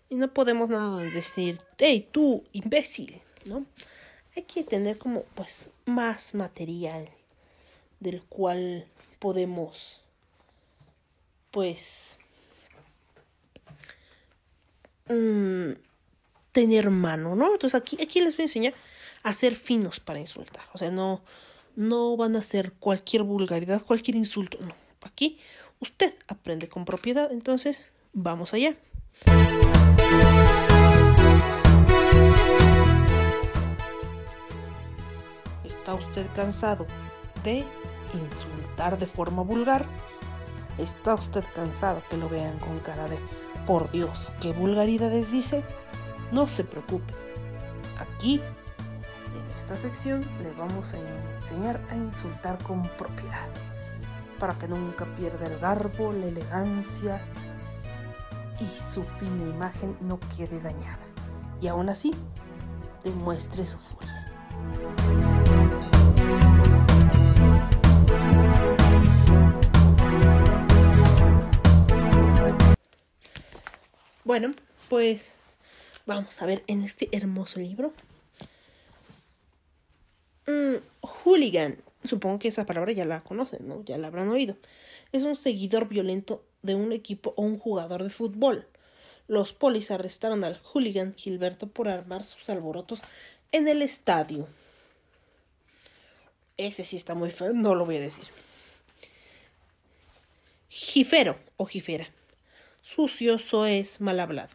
[0.09, 3.66] y no podemos nada más decir, hey, tú, imbécil, ¿no?
[4.37, 7.09] Hay que tener como, pues, más material
[8.01, 8.87] del cual
[9.18, 10.03] podemos,
[11.51, 12.18] pues,
[15.09, 15.72] mm,
[16.53, 17.53] tener mano, ¿no?
[17.53, 18.75] Entonces aquí, aquí les voy a enseñar
[19.22, 20.64] a ser finos para insultar.
[20.72, 21.22] O sea, no,
[21.77, 24.75] no van a ser cualquier vulgaridad, cualquier insulto, no.
[25.03, 25.39] Aquí
[25.79, 28.77] usted aprende con propiedad, entonces vamos allá.
[35.65, 36.87] ¿Está usted cansado
[37.45, 37.65] de
[38.15, 39.87] insultar de forma vulgar?
[40.79, 43.19] ¿Está usted cansado que lo vean con cara de,
[43.67, 45.62] por Dios, qué vulgaridades dice?
[46.33, 47.15] No se preocupe.
[47.99, 48.41] Aquí,
[49.66, 53.48] esta sección, le vamos a enseñar a insultar con propiedad.
[54.38, 57.20] Para que nunca pierda el garbo, la elegancia
[58.61, 61.00] y su fina imagen no quede dañada.
[61.61, 62.12] Y aún así,
[63.02, 64.33] demuestre su furia.
[74.22, 74.52] Bueno,
[74.88, 75.35] pues
[76.07, 77.92] vamos a ver en este hermoso libro.
[80.46, 83.85] Mm, hooligan, supongo que esa palabra ya la conocen, ¿no?
[83.85, 84.56] Ya la habrán oído.
[85.12, 88.66] Es un seguidor violento de un equipo o un jugador de fútbol.
[89.28, 93.02] Los polis arrestaron al hooligan Gilberto por armar sus alborotos
[93.52, 94.46] en el estadio.
[96.56, 98.26] Ese sí está muy feo, no lo voy a decir.
[100.68, 102.09] Jifero o jifera
[102.87, 104.54] sucio, soez, mal hablado.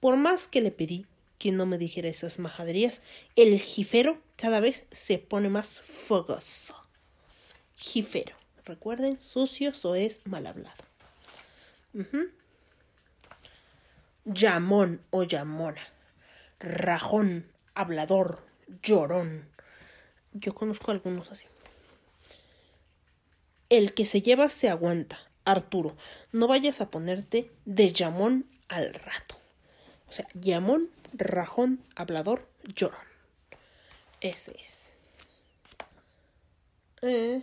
[0.00, 1.06] Por más que le pedí
[1.38, 3.02] que no me dijera esas majaderías,
[3.36, 6.74] el jifero cada vez se pone más fogoso.
[7.76, 8.34] Jifero.
[8.64, 10.82] Recuerden, sucio, soez, mal hablado.
[14.24, 15.80] Llamón o llamona.
[16.58, 18.44] Rajón, hablador,
[18.82, 19.48] llorón.
[20.32, 21.46] Yo conozco algunos así.
[23.68, 25.20] El que se lleva se aguanta.
[25.44, 25.96] Arturo,
[26.32, 29.36] no vayas a ponerte de llamón al rato.
[30.08, 33.11] O sea, llamón, rajón, hablador, llorón.
[34.22, 34.94] Ese es.
[37.02, 37.42] Eh.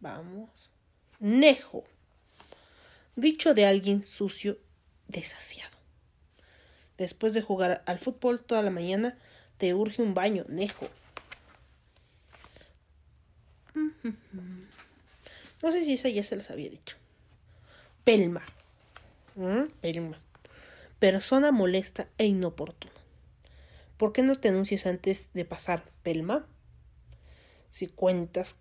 [0.00, 0.50] Vamos.
[1.20, 1.84] Nejo.
[3.14, 4.58] Dicho de alguien sucio,
[5.06, 5.78] desasiado.
[6.98, 9.16] Después de jugar al fútbol toda la mañana,
[9.56, 10.88] te urge un baño, Nejo.
[15.62, 16.96] No sé si esa ya se las había dicho.
[18.02, 18.42] Pelma.
[19.36, 19.66] ¿Mm?
[19.80, 20.18] Pelma.
[20.98, 23.03] Persona molesta e inoportuna.
[23.96, 26.46] ¿Por qué no te anuncias antes de pasar, Pelma?
[27.70, 28.60] Si cuentas,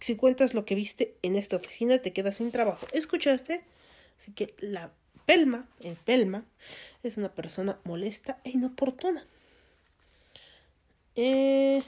[0.00, 2.86] si cuentas lo que viste en esta oficina, te quedas sin trabajo.
[2.92, 3.64] ¿Escuchaste?
[4.16, 4.92] Así que la
[5.26, 6.44] Pelma, el Pelma,
[7.02, 9.26] es una persona molesta e inoportuna.
[11.16, 11.82] Eh.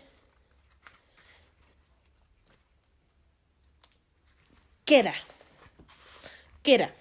[4.85, 5.15] Kera.
[6.63, 6.95] Kera.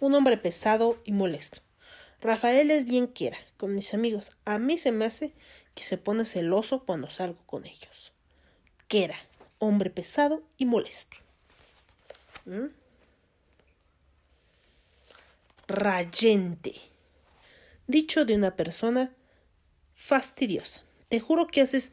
[0.00, 1.60] Un hombre pesado y molesto.
[2.22, 4.30] Rafael es bien Kera, con mis amigos.
[4.44, 5.32] A mí se me hace
[5.74, 8.12] que se pone celoso cuando salgo con ellos.
[8.86, 9.16] Kera.
[9.58, 11.16] Hombre pesado y molesto.
[12.46, 12.66] ¿Mm?
[15.68, 16.74] Rayente.
[17.86, 19.12] Dicho de una persona
[19.94, 20.82] fastidiosa.
[21.08, 21.92] Te juro que haces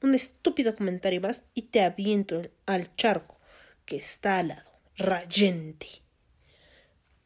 [0.00, 3.38] un estúpido comentario más y te aviento al charco
[3.84, 4.70] que está al lado.
[4.96, 6.01] Rayente.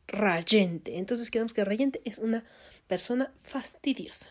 [0.08, 0.98] Rayente.
[0.98, 2.44] Entonces quedamos que Rayente es una
[2.86, 4.28] persona fastidiosa.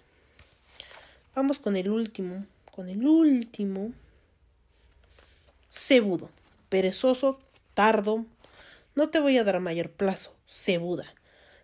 [1.36, 2.46] Vamos con el último.
[2.72, 3.94] Con el último.
[5.70, 6.30] Cebudo.
[6.70, 7.40] Perezoso,
[7.74, 8.26] tardo.
[8.96, 10.36] No te voy a dar mayor plazo.
[10.48, 11.14] Cebuda.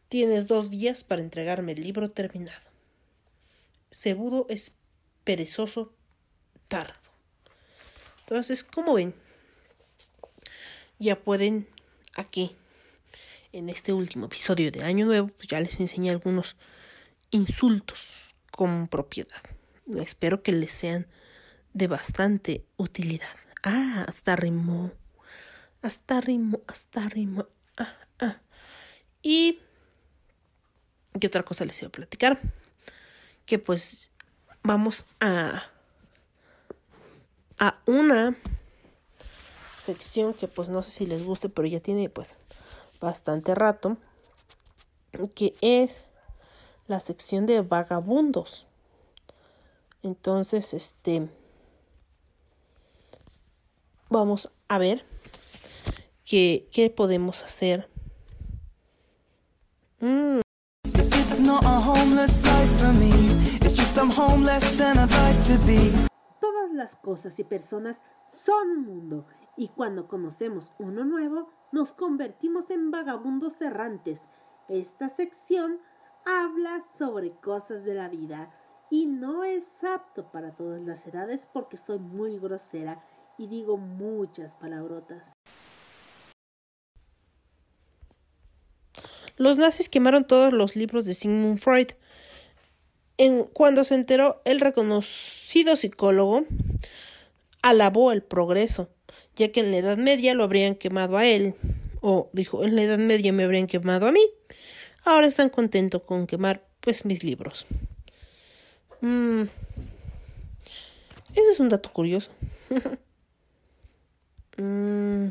[0.09, 2.69] Tienes dos días para entregarme el libro terminado.
[3.91, 4.73] Cebudo es
[5.23, 5.93] perezoso,
[6.67, 6.93] tardo.
[8.25, 9.13] Entonces, ¿cómo ven?
[11.01, 11.67] ya pueden
[12.15, 12.55] aquí
[13.53, 16.55] en este último episodio de Año Nuevo, pues ya les enseñé algunos
[17.31, 19.41] insultos con propiedad.
[19.97, 21.07] Espero que les sean
[21.73, 23.35] de bastante utilidad.
[23.63, 24.93] Ah, hasta rimó.
[25.81, 27.47] Hasta rimó, hasta rimó.
[27.77, 28.41] Ah, ah.
[29.21, 29.59] Y
[31.19, 32.41] qué otra cosa les iba a platicar.
[33.45, 34.11] Que pues
[34.63, 35.63] vamos a
[37.59, 38.35] a una
[39.79, 42.39] sección que pues no sé si les guste, pero ya tiene pues
[43.01, 43.97] bastante rato,
[45.35, 46.07] que es
[46.87, 48.67] la sección de vagabundos.
[50.03, 51.29] Entonces, este,
[54.09, 55.05] vamos a ver
[56.23, 57.89] qué, qué podemos hacer.
[59.99, 60.41] Mm.
[66.39, 68.03] Todas las cosas y personas
[68.45, 69.25] son un mundo
[69.57, 74.21] y cuando conocemos uno nuevo nos convertimos en vagabundos errantes.
[74.67, 75.79] Esta sección
[76.25, 78.53] habla sobre cosas de la vida
[78.89, 83.03] y no es apto para todas las edades porque soy muy grosera
[83.37, 85.31] y digo muchas palabrotas.
[89.37, 91.87] Los nazis quemaron todos los libros de Sigmund Freud.
[93.53, 96.43] Cuando se enteró, el reconocido psicólogo
[97.61, 98.89] alabó el progreso,
[99.35, 101.55] ya que en la Edad Media lo habrían quemado a él,
[102.01, 104.25] o dijo, en la Edad Media me habrían quemado a mí.
[105.03, 107.65] Ahora están contentos con quemar, pues, mis libros.
[109.01, 109.43] Mm.
[111.33, 112.29] Ese es un dato curioso.
[114.57, 115.27] mm.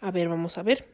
[0.00, 0.86] A ver, vamos a ver.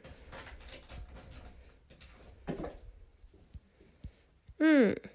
[4.59, 5.14] Mm.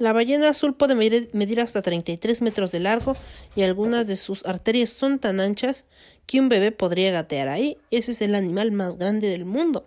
[0.00, 3.14] La ballena azul puede medir, hasta 33 metros de largo
[3.54, 5.84] y algunas de sus arterias son tan anchas
[6.24, 7.76] que un bebé podría gatear ahí.
[7.90, 9.86] Ese es el animal más grande del mundo.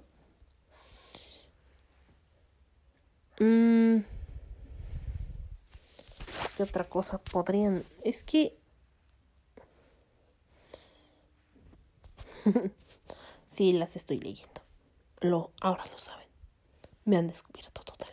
[3.40, 4.02] Mm.
[6.58, 7.84] ¿Qué otra cosa podrían?
[8.04, 8.56] Es que
[13.48, 14.62] sí, las estoy leyendo.
[15.22, 16.28] Lo, ahora lo saben.
[17.04, 18.13] Me han descubierto totalmente.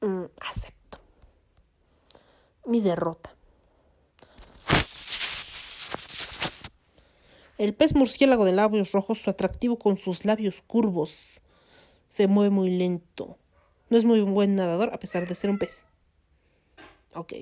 [0.00, 0.98] Mm, acepto.
[2.66, 3.34] Mi derrota.
[7.58, 11.42] El pez murciélago de labios rojos, su atractivo con sus labios curvos,
[12.08, 13.36] se mueve muy lento.
[13.90, 15.84] No es muy buen nadador a pesar de ser un pez.
[17.14, 17.32] Ok.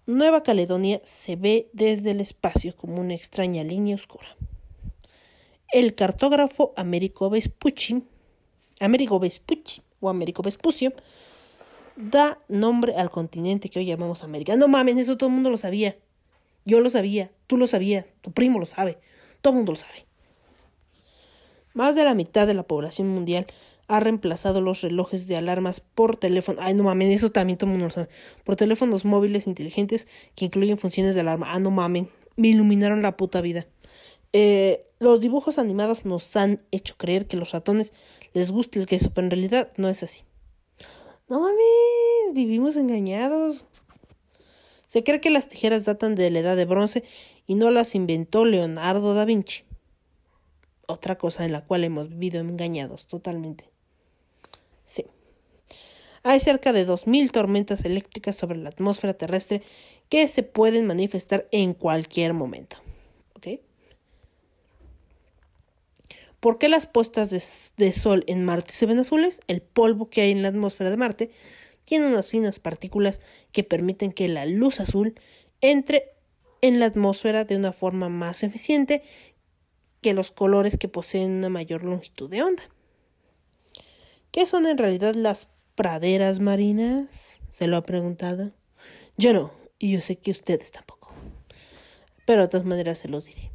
[0.05, 4.27] Nueva Caledonia se ve desde el espacio como una extraña línea oscura.
[5.71, 8.03] El cartógrafo Américo Vespucci,
[8.81, 10.91] Américo Vespucci o Américo Vespucio
[11.95, 14.57] da nombre al continente que hoy llamamos América.
[14.57, 15.95] No mames, eso todo el mundo lo sabía.
[16.65, 18.97] Yo lo sabía, tú lo sabías, tu primo lo sabe,
[19.39, 20.05] todo el mundo lo sabe.
[21.73, 23.47] Más de la mitad de la población mundial
[23.89, 26.59] ha reemplazado los relojes de alarmas por teléfono.
[26.61, 28.07] Ay, no mames, eso también todo el mundo lo sabe.
[28.45, 31.51] Por teléfonos móviles inteligentes que incluyen funciones de alarma.
[31.51, 32.05] Ah, no mames,
[32.37, 33.65] me iluminaron la puta vida.
[34.31, 37.93] Eh, los dibujos animados nos han hecho creer que los ratones
[38.33, 40.21] les gusta el queso, pero en realidad no es así.
[41.27, 43.65] No mames, vivimos engañados.
[44.85, 47.03] Se cree que las tijeras datan de la edad de bronce
[47.47, 49.63] y no las inventó Leonardo da Vinci.
[50.87, 53.78] Otra cosa en la cual hemos vivido engañados totalmente.
[54.89, 55.05] Sí.
[56.23, 59.61] Hay cerca de 2.000 tormentas eléctricas sobre la atmósfera terrestre
[60.09, 62.77] que se pueden manifestar en cualquier momento.
[63.35, 63.59] ¿Ok?
[66.39, 69.41] ¿Por qué las puestas de, sol en Marte se ven azules?
[69.47, 71.29] El polvo que hay en la atmósfera de Marte
[71.83, 73.21] tiene unas finas partículas
[73.51, 75.13] que permiten que la luz azul
[75.61, 76.13] entre
[76.61, 79.03] en la atmósfera de una forma más eficiente
[80.01, 82.63] que los colores que poseen una mayor longitud de onda.
[84.31, 87.41] ¿Qué son en realidad las praderas marinas?
[87.49, 88.51] ¿Se lo ha preguntado?
[89.17, 91.09] Yo no, y yo sé que ustedes tampoco.
[92.25, 93.51] Pero de todas maneras se los diré.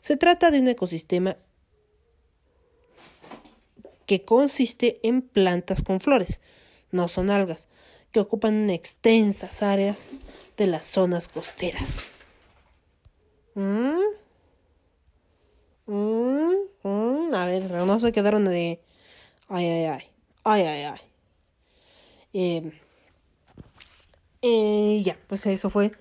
[0.00, 1.36] Se trata de un ecosistema
[4.06, 6.40] que consiste en plantas con flores,
[6.90, 7.68] no son algas,
[8.10, 10.10] que ocupan extensas áreas
[10.58, 12.18] de las zonas costeras.
[13.54, 13.98] ¿Mm?
[15.86, 16.54] ¿Mm?
[16.82, 17.34] ¿Mm?
[17.34, 18.82] A ver, no se quedaron de...
[19.54, 20.02] Ay, ay, ay.
[20.44, 21.00] Ay, ay, ay.
[22.32, 22.72] Eh,
[24.40, 25.92] eh, ya, pues eso fue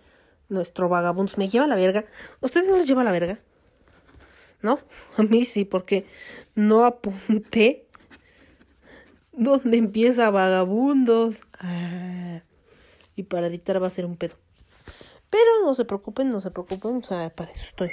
[0.48, 1.34] nuestro vagabundo.
[1.36, 2.06] Me lleva la verga.
[2.40, 3.40] ¿Ustedes no les lleva la verga?
[4.62, 4.80] ¿No?
[5.18, 6.06] A mí sí, porque
[6.56, 7.90] no apunté
[9.34, 11.42] ¿Dónde empieza vagabundos?
[11.60, 12.44] Ah,
[13.18, 14.36] y para editar va a ser un pedo.
[15.30, 17.92] Pero no se preocupen, no se preocupen, o sea, para eso estoy.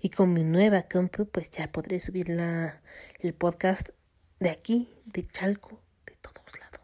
[0.00, 2.80] Y con mi nueva compu, pues ya podré subir la,
[3.20, 3.90] el podcast
[4.38, 6.80] de aquí, de Chalco, de todos lados.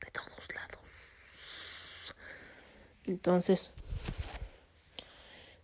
[0.00, 2.14] De todos lados.
[3.04, 3.72] Entonces,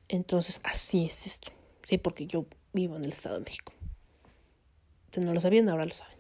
[0.09, 1.51] entonces así es esto.
[1.85, 3.73] Sí, porque yo vivo en el Estado de México.
[5.13, 6.19] Si no lo sabían, ahora lo saben.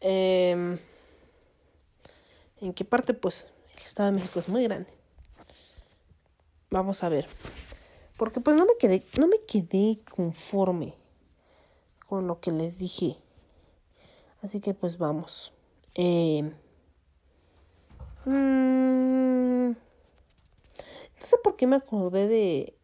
[0.00, 0.78] Em,
[2.60, 3.14] ¿En qué parte?
[3.14, 4.92] Pues el Estado de México es muy grande.
[6.70, 7.26] Vamos a ver.
[8.16, 10.94] Porque pues no me quedé, no me quedé conforme
[12.12, 13.16] con lo que les dije.
[14.42, 15.54] Así que pues vamos.
[15.94, 16.42] Eh,
[18.26, 19.74] no
[21.16, 22.76] sé por qué me acordé de...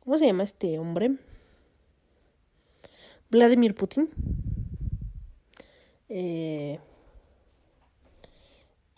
[0.00, 1.18] ¿Cómo se llama este hombre?
[3.28, 4.08] Vladimir Putin.
[6.08, 6.80] Eh,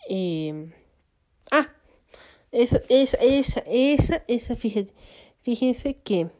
[0.07, 0.73] eh,
[1.51, 1.67] ah,
[2.53, 6.38] esa, esa, esa, esa, esa, fíjense que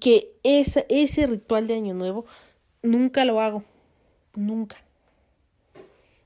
[0.00, 2.24] que esa, ese ritual de Año Nuevo
[2.82, 3.64] nunca lo hago.
[4.34, 4.76] Nunca.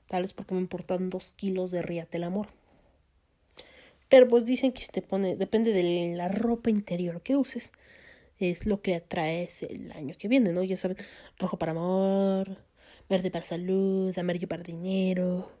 [0.07, 2.47] Tal vez porque me importan dos kilos de ríate el amor.
[4.09, 7.71] Pero pues dicen que te pone, depende de la ropa interior que uses,
[8.39, 10.63] es lo que atraes el año que viene, ¿no?
[10.63, 10.97] Ya saben,
[11.37, 12.57] rojo para amor,
[13.07, 15.51] verde para salud, amarillo para dinero,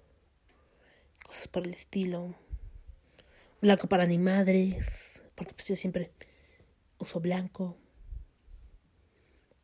[1.23, 2.33] cosas por el estilo.
[3.61, 6.11] Blanco para ni madres, porque pues yo siempre
[6.97, 7.77] uso blanco.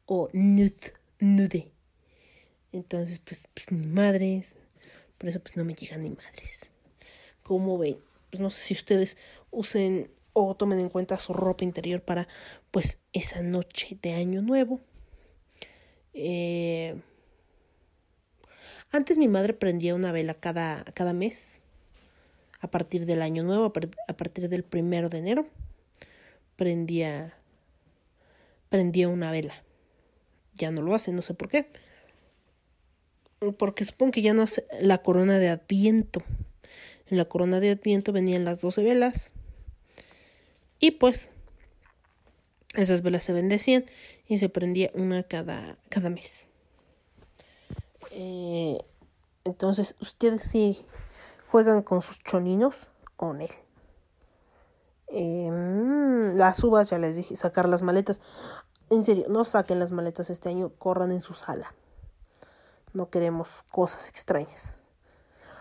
[0.06, 1.72] O nude, nude.
[2.72, 4.58] Entonces, pues, pues ni madres.
[5.18, 6.72] Por eso pues no me llegan ni madres.
[7.42, 7.98] Como ven,
[8.30, 9.18] pues no sé si ustedes
[9.52, 12.28] usen o tomen en cuenta su ropa interior para
[12.72, 14.82] pues esa noche de año nuevo.
[16.14, 17.02] Eh,
[18.92, 21.62] antes mi madre prendía una vela cada, cada mes.
[22.62, 23.66] A partir del año nuevo,
[24.08, 25.48] a partir del primero de enero,
[26.56, 27.38] prendía,
[28.70, 29.65] prendía una vela.
[30.56, 31.70] Ya no lo hace, no sé por qué
[33.54, 36.24] porque supongo que ya no es la corona de Adviento.
[37.08, 39.34] En la corona de Adviento venían las 12 velas.
[40.80, 41.32] Y pues
[42.74, 43.86] esas velas se bendecían
[44.28, 46.50] y se prendía una cada, cada mes.
[48.12, 48.78] Eh,
[49.44, 50.86] entonces, ustedes sí
[51.50, 52.88] juegan con sus choninos
[53.18, 53.48] o no.
[55.08, 58.20] Eh, las uvas, ya les dije, sacar las maletas.
[58.90, 61.74] En serio, no saquen las maletas este año, corran en su sala.
[62.94, 64.78] No queremos cosas extrañas.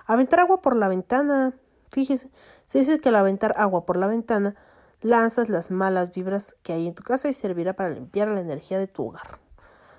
[0.06, 1.54] Aventar agua por la ventana.
[1.90, 2.30] Fíjese,
[2.66, 4.54] se dice que al aventar agua por la ventana
[5.00, 8.78] lanzas las malas vibras que hay en tu casa y servirá para limpiar la energía
[8.78, 9.38] de tu hogar.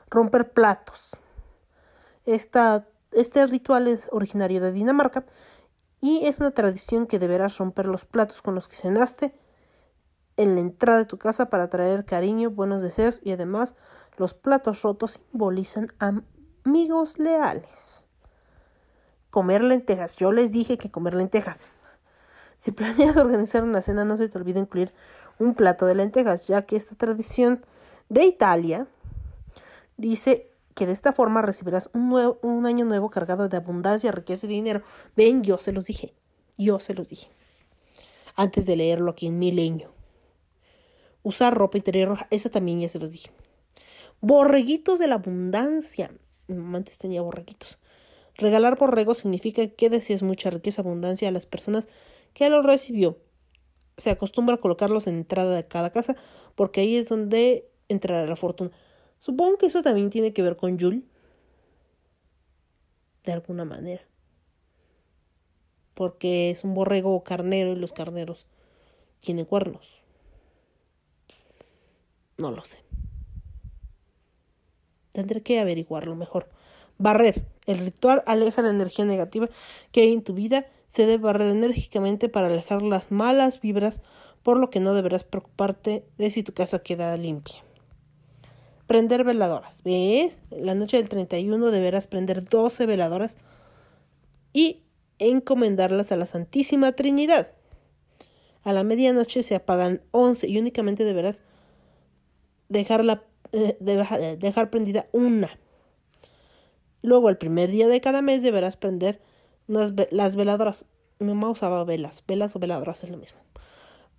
[0.09, 1.17] Romper platos.
[2.25, 5.25] Este ritual es originario de Dinamarca
[5.99, 9.33] y es una tradición que deberás romper los platos con los que cenaste
[10.37, 13.75] en la entrada de tu casa para traer cariño, buenos deseos y además
[14.17, 18.05] los platos rotos simbolizan amigos leales.
[19.29, 20.15] Comer lentejas.
[20.15, 21.59] Yo les dije que comer lentejas.
[22.57, 24.93] Si planeas organizar una cena, no se te olvide incluir
[25.39, 27.65] un plato de lentejas, ya que esta tradición
[28.07, 28.87] de Italia
[29.97, 34.45] dice que de esta forma recibirás un, nuevo, un año nuevo cargado de abundancia, riqueza
[34.45, 34.81] y dinero.
[35.15, 36.13] Ven, yo se los dije.
[36.57, 37.29] Yo se los dije.
[38.35, 39.94] Antes de leerlo aquí en Milenio.
[41.25, 43.31] Usar ropa interior roja, esa también ya se los dije.
[44.21, 46.11] Borreguitos de la abundancia
[46.47, 47.79] antes tenía borreguitos.
[48.35, 51.87] Regalar borregos significa que deseas mucha riqueza, abundancia a las personas
[52.35, 53.17] que los recibió.
[53.97, 56.15] Se acostumbra a colocarlos en entrada de cada casa
[56.53, 58.69] porque ahí es donde entrará la fortuna.
[59.17, 61.09] Supongo que eso también tiene que ver con Yul.
[63.23, 64.03] De alguna manera.
[65.95, 68.45] Porque es un borrego carnero y los carneros
[69.17, 70.04] tienen cuernos.
[72.37, 72.79] No lo sé.
[75.11, 76.49] Tendré que averiguarlo mejor.
[76.97, 77.45] Barrer.
[77.65, 79.49] El ritual aleja la energía negativa
[79.91, 80.67] que hay en tu vida.
[80.87, 84.01] Se debe barrer enérgicamente para alejar las malas vibras,
[84.43, 87.63] por lo que no deberás preocuparte de si tu casa queda limpia.
[88.87, 89.81] Prender veladoras.
[89.83, 90.41] ¿Ves?
[90.51, 93.37] La noche del 31 deberás prender 12 veladoras
[94.53, 94.83] y
[95.17, 97.51] encomendarlas a la Santísima Trinidad.
[98.63, 101.43] A la medianoche se apagan 11 y únicamente deberás
[102.69, 105.57] dejarla eh, de dejar prendida una.
[107.01, 109.21] Luego, el primer día de cada mes deberás prender
[109.67, 110.85] las veladoras.
[111.19, 113.39] Mi mamá usaba velas, velas o veladoras es lo mismo.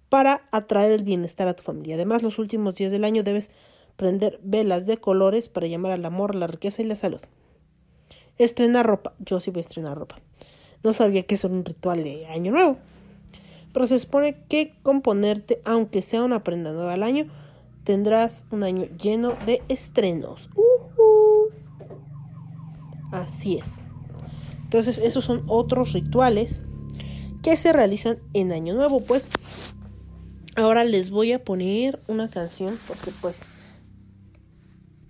[0.08, 1.96] Para atraer el bienestar a tu familia.
[1.96, 3.50] Además, los últimos días del año debes
[3.96, 7.20] prender velas de colores para llamar al amor, la riqueza y la salud.
[8.38, 9.14] Estrenar ropa.
[9.18, 10.20] Yo sí voy a estrenar ropa.
[10.82, 12.78] No sabía que eso era un ritual de año nuevo.
[13.72, 17.26] Pero se supone que componerte, aunque sea una prenda nueva al año,
[17.86, 20.50] tendrás un año lleno de estrenos.
[23.12, 23.78] Así es.
[24.64, 26.60] Entonces esos son otros rituales
[27.44, 29.00] que se realizan en Año Nuevo.
[29.00, 29.28] Pues
[30.56, 33.46] ahora les voy a poner una canción porque pues...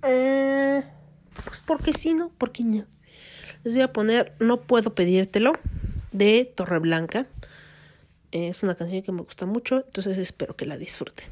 [0.03, 0.85] Eh,
[1.47, 2.31] pues porque sí, ¿no?
[2.37, 2.85] Porque no.
[3.64, 5.55] Les voy a poner No puedo pedírtelo
[6.12, 7.27] de Torreblanca.
[8.33, 11.24] Es una canción que me gusta mucho, entonces espero que la disfruten.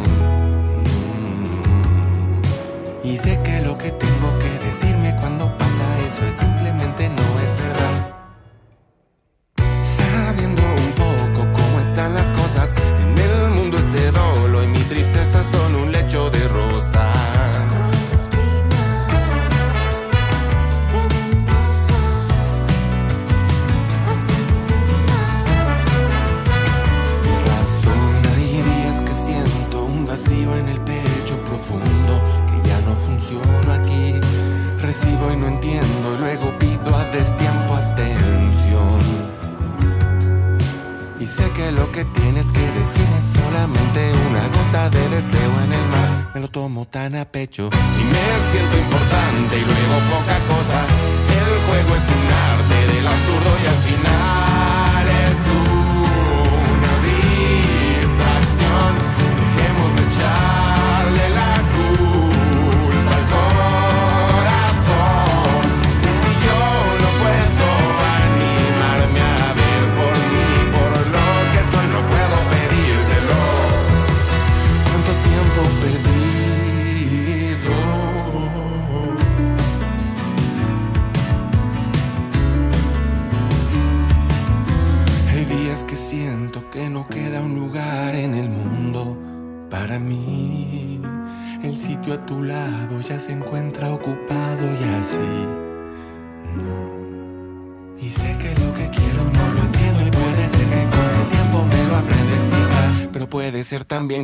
[0.00, 0.21] Del
[41.62, 46.30] que lo que tienes que decir es solamente una gota de deseo en el mar.
[46.34, 50.80] Me lo tomo tan a pecho y me siento importante y luego poca cosa.
[51.40, 54.51] El juego es un arte del absurdo y al final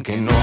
[0.02, 0.37] que no.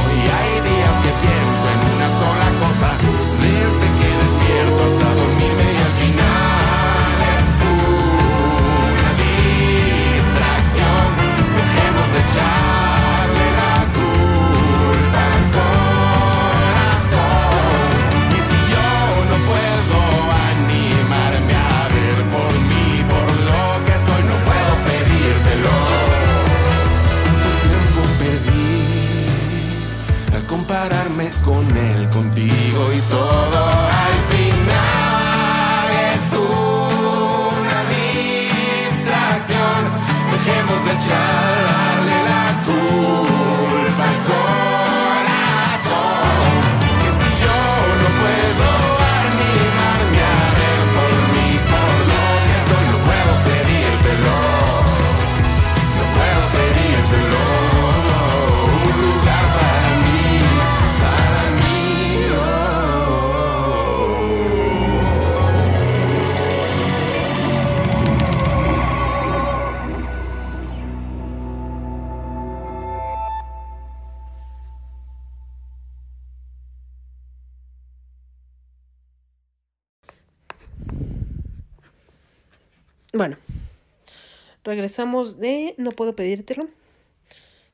[84.76, 86.68] Regresamos de No puedo pedírtelo,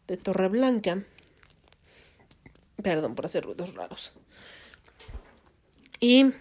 [0.07, 1.03] de Torreblanca.
[2.83, 4.13] Perdón por hacer ruidos raros.
[5.99, 6.31] Y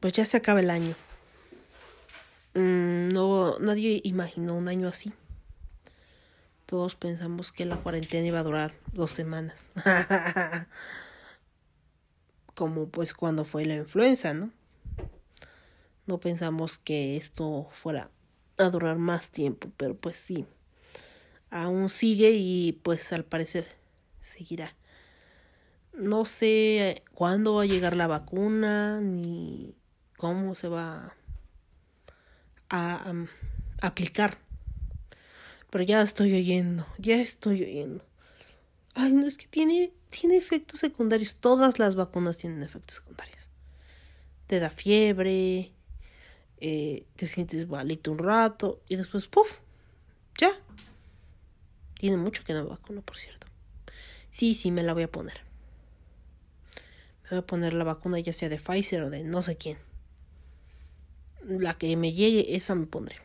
[0.00, 0.94] pues ya se acaba el año.
[2.54, 5.12] Mm, no, nadie imaginó un año así.
[6.64, 9.70] Todos pensamos que la cuarentena iba a durar dos semanas.
[12.54, 14.50] Como pues cuando fue la influenza, ¿no?
[16.06, 18.10] No pensamos que esto fuera
[18.58, 20.46] a durar más tiempo, pero pues sí.
[21.50, 23.66] Aún sigue y pues al parecer
[24.20, 24.74] seguirá.
[25.92, 29.76] No sé cuándo va a llegar la vacuna ni
[30.16, 31.14] cómo se va
[32.68, 34.38] a, a aplicar.
[35.70, 38.04] Pero ya estoy oyendo, ya estoy oyendo.
[38.94, 41.36] Ay, no, es que tiene, tiene efectos secundarios.
[41.36, 43.50] Todas las vacunas tienen efectos secundarios.
[44.46, 45.72] Te da fiebre,
[46.66, 49.58] eh, te sientes malito un rato y después, ¡puf!
[50.38, 50.50] Ya.
[51.98, 53.46] Tiene mucho que no me vacuno, por cierto.
[54.30, 55.42] Sí, sí, me la voy a poner.
[57.24, 59.76] Me voy a poner la vacuna ya sea de Pfizer o de no sé quién.
[61.46, 63.16] La que me llegue, esa me pondré.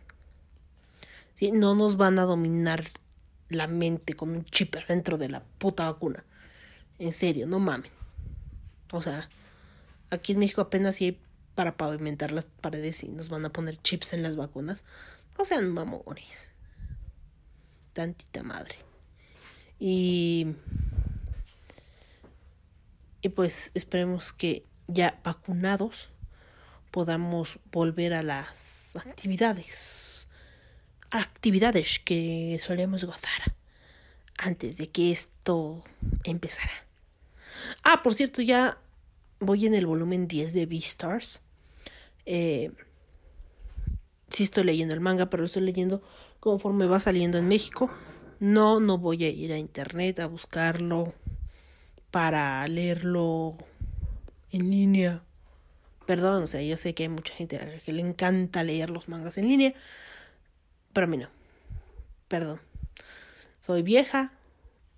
[1.33, 2.89] Sí, no nos van a dominar
[3.47, 6.25] la mente con un chip adentro de la puta vacuna.
[6.97, 7.91] En serio, no mamen.
[8.91, 9.29] O sea,
[10.09, 11.21] aquí en México apenas si hay
[11.59, 14.85] para pavimentar las paredes y nos van a poner chips en las vacunas.
[15.37, 16.51] No sean mamones.
[17.91, 18.77] Tantita madre.
[19.77, 20.55] Y.
[23.21, 26.07] Y pues esperemos que ya vacunados
[26.91, 30.29] podamos volver a las actividades.
[31.11, 33.53] Actividades que solemos gozar
[34.37, 35.83] antes de que esto
[36.23, 36.87] empezara.
[37.83, 38.77] Ah, por cierto, ya
[39.41, 41.41] voy en el volumen 10 de Beastars.
[42.31, 42.71] Eh,
[44.29, 46.03] sí estoy leyendo el manga, pero lo estoy leyendo
[46.39, 47.89] conforme va saliendo en México.
[48.39, 51.15] No, no voy a ir a internet a buscarlo
[52.11, 53.57] para leerlo
[54.51, 55.23] en línea.
[56.05, 58.91] Perdón, o sea, yo sé que hay mucha gente a la que le encanta leer
[58.91, 59.73] los mangas en línea,
[60.93, 61.29] pero a mí no.
[62.27, 62.61] Perdón.
[63.65, 64.33] Soy vieja,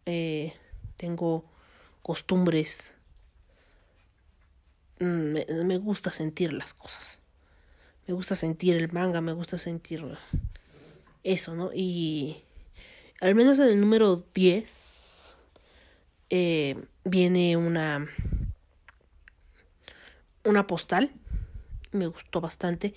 [0.05, 0.53] eh,
[0.97, 1.45] tengo
[2.01, 2.95] costumbres.
[5.01, 7.21] Mm, me, gusta sentir las cosas.
[8.05, 10.05] Me gusta sentir el manga, me gusta sentir
[11.23, 11.71] eso, ¿no?
[11.73, 12.43] Y
[13.19, 15.37] al menos en el número 10
[16.29, 18.07] eh, viene una
[20.43, 21.11] una postal
[21.91, 22.93] me gustó bastante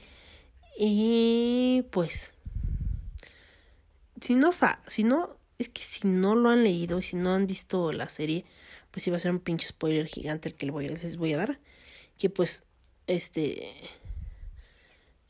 [0.79, 2.35] y pues
[4.21, 4.51] si no
[4.87, 8.09] si no es que si no lo han leído y si no han visto la
[8.09, 8.45] serie
[8.91, 11.59] pues iba a ser un pinche spoiler gigante el que les voy a dar
[12.19, 12.65] que pues
[13.07, 13.75] este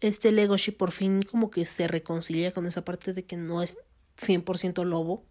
[0.01, 3.79] este Legoshi por fin como que se reconcilia con esa parte de que no es
[4.21, 5.25] 100% lobo.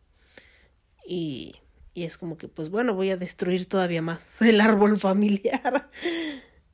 [1.06, 1.56] Y,
[1.94, 5.90] y es como que pues bueno voy a destruir todavía más el árbol familiar.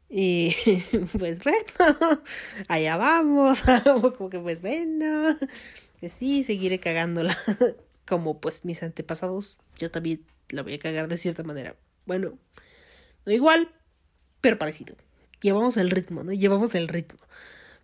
[0.10, 0.56] Y
[1.18, 2.22] pues bueno
[2.68, 3.64] allá vamos.
[4.18, 5.38] Como que pues bueno
[6.00, 7.38] que sí seguiré cagándola.
[8.08, 11.76] Como pues mis antepasados yo también la voy a cagar de cierta manera.
[12.06, 12.38] Bueno
[13.26, 13.74] no igual
[14.42, 14.96] pero parecido
[15.42, 17.20] llevamos el ritmo no llevamos el ritmo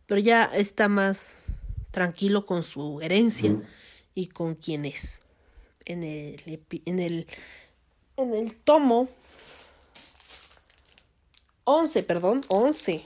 [0.07, 1.53] pero ya está más
[1.91, 3.55] tranquilo con su herencia
[4.13, 5.21] y con quién es.
[5.85, 6.41] En el,
[6.85, 7.27] en el,
[8.17, 9.09] en el tomo
[11.63, 13.03] 11, perdón, 11.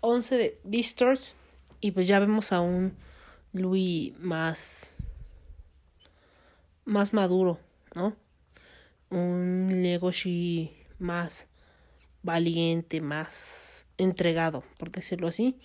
[0.00, 1.36] 11 de Beastars.
[1.80, 2.96] Y pues ya vemos a un
[3.52, 4.90] Louis más,
[6.84, 7.58] más maduro,
[7.94, 8.14] ¿no?
[9.10, 11.48] Un Legoshi más
[12.22, 15.58] valiente, más entregado, por decirlo así.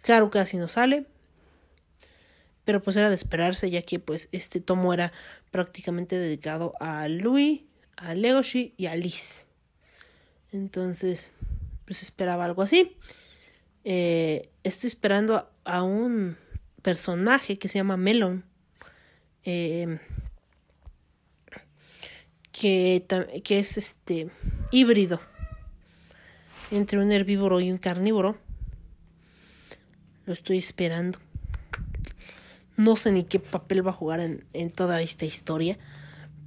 [0.00, 1.06] Claro, casi no sale.
[2.64, 5.12] Pero pues era de esperarse, ya que pues este tomo era
[5.50, 7.62] prácticamente dedicado a Louis,
[7.96, 9.48] a Legoshi y a Liz.
[10.52, 11.32] Entonces,
[11.84, 12.96] pues esperaba algo así.
[13.84, 16.36] Eh, estoy esperando a, un
[16.82, 18.44] personaje que se llama Melon.
[19.44, 19.98] Eh,
[22.52, 23.04] que,
[23.42, 24.30] que es este
[24.70, 25.20] híbrido
[26.72, 28.38] entre un herbívoro y un carnívoro.
[30.24, 31.18] Lo estoy esperando.
[32.76, 35.78] No sé ni qué papel va a jugar en, toda esta historia,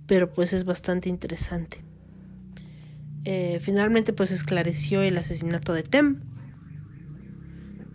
[0.07, 1.83] pero pues es bastante interesante.
[3.23, 6.21] Eh, finalmente pues esclareció el asesinato de Tem.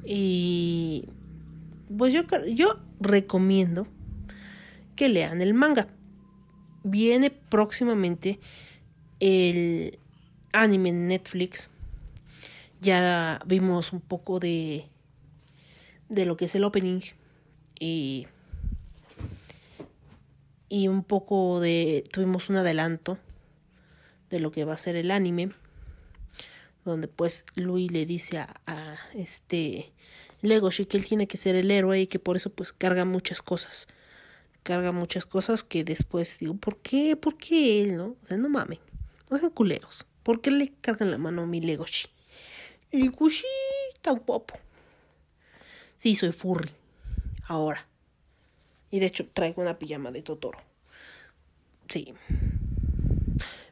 [0.04, 1.08] Y
[1.96, 3.88] pues yo, yo recomiendo
[4.94, 5.88] que lean el manga.
[6.84, 8.38] Viene próximamente
[9.18, 9.98] el
[10.52, 11.70] anime Netflix
[12.80, 14.86] ya vimos un poco de,
[16.08, 17.00] de lo que es el opening
[17.78, 18.26] y,
[20.68, 23.18] y un poco de, tuvimos un adelanto
[24.30, 25.50] de lo que va a ser el anime,
[26.84, 29.92] donde pues Louis le dice a, este
[30.40, 33.42] Legoshi que él tiene que ser el héroe y que por eso pues carga muchas
[33.42, 33.88] cosas.
[34.62, 37.16] Carga muchas cosas que después digo, ¿por qué?
[37.16, 37.96] ¿Por qué él?
[37.96, 38.16] ¿No?
[38.22, 38.78] O sea, no mamen.
[39.30, 40.06] No sean culeros.
[40.22, 42.08] ¿Por qué le cargan la mano a mi Legoshi?
[42.92, 43.46] Y Kushi
[44.02, 44.54] tan guapo.
[45.96, 46.70] Sí, soy furry.
[47.46, 47.86] Ahora.
[48.90, 50.58] Y de hecho traigo una pijama de Totoro.
[51.88, 52.14] Sí.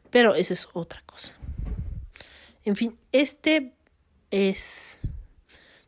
[0.09, 1.37] Pero esa es otra cosa.
[2.63, 3.73] En fin, este
[4.31, 5.01] es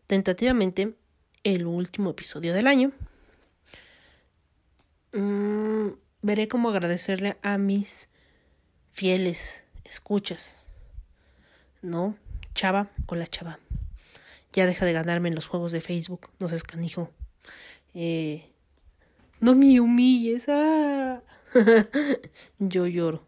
[0.08, 0.96] tentativamente
[1.44, 2.92] el último episodio del año.
[5.14, 5.90] Mm,
[6.22, 8.10] veré cómo agradecerle a mis
[8.92, 10.64] fieles escuchas.
[11.82, 12.16] ¿No?
[12.62, 13.58] Chava, hola Chava.
[14.54, 17.10] Ya deja de ganarme en los juegos de Facebook, no seas canijo.
[17.96, 18.52] Eh,
[19.40, 20.46] No me humilles.
[20.48, 21.24] Ah.
[22.60, 23.24] yo lloro.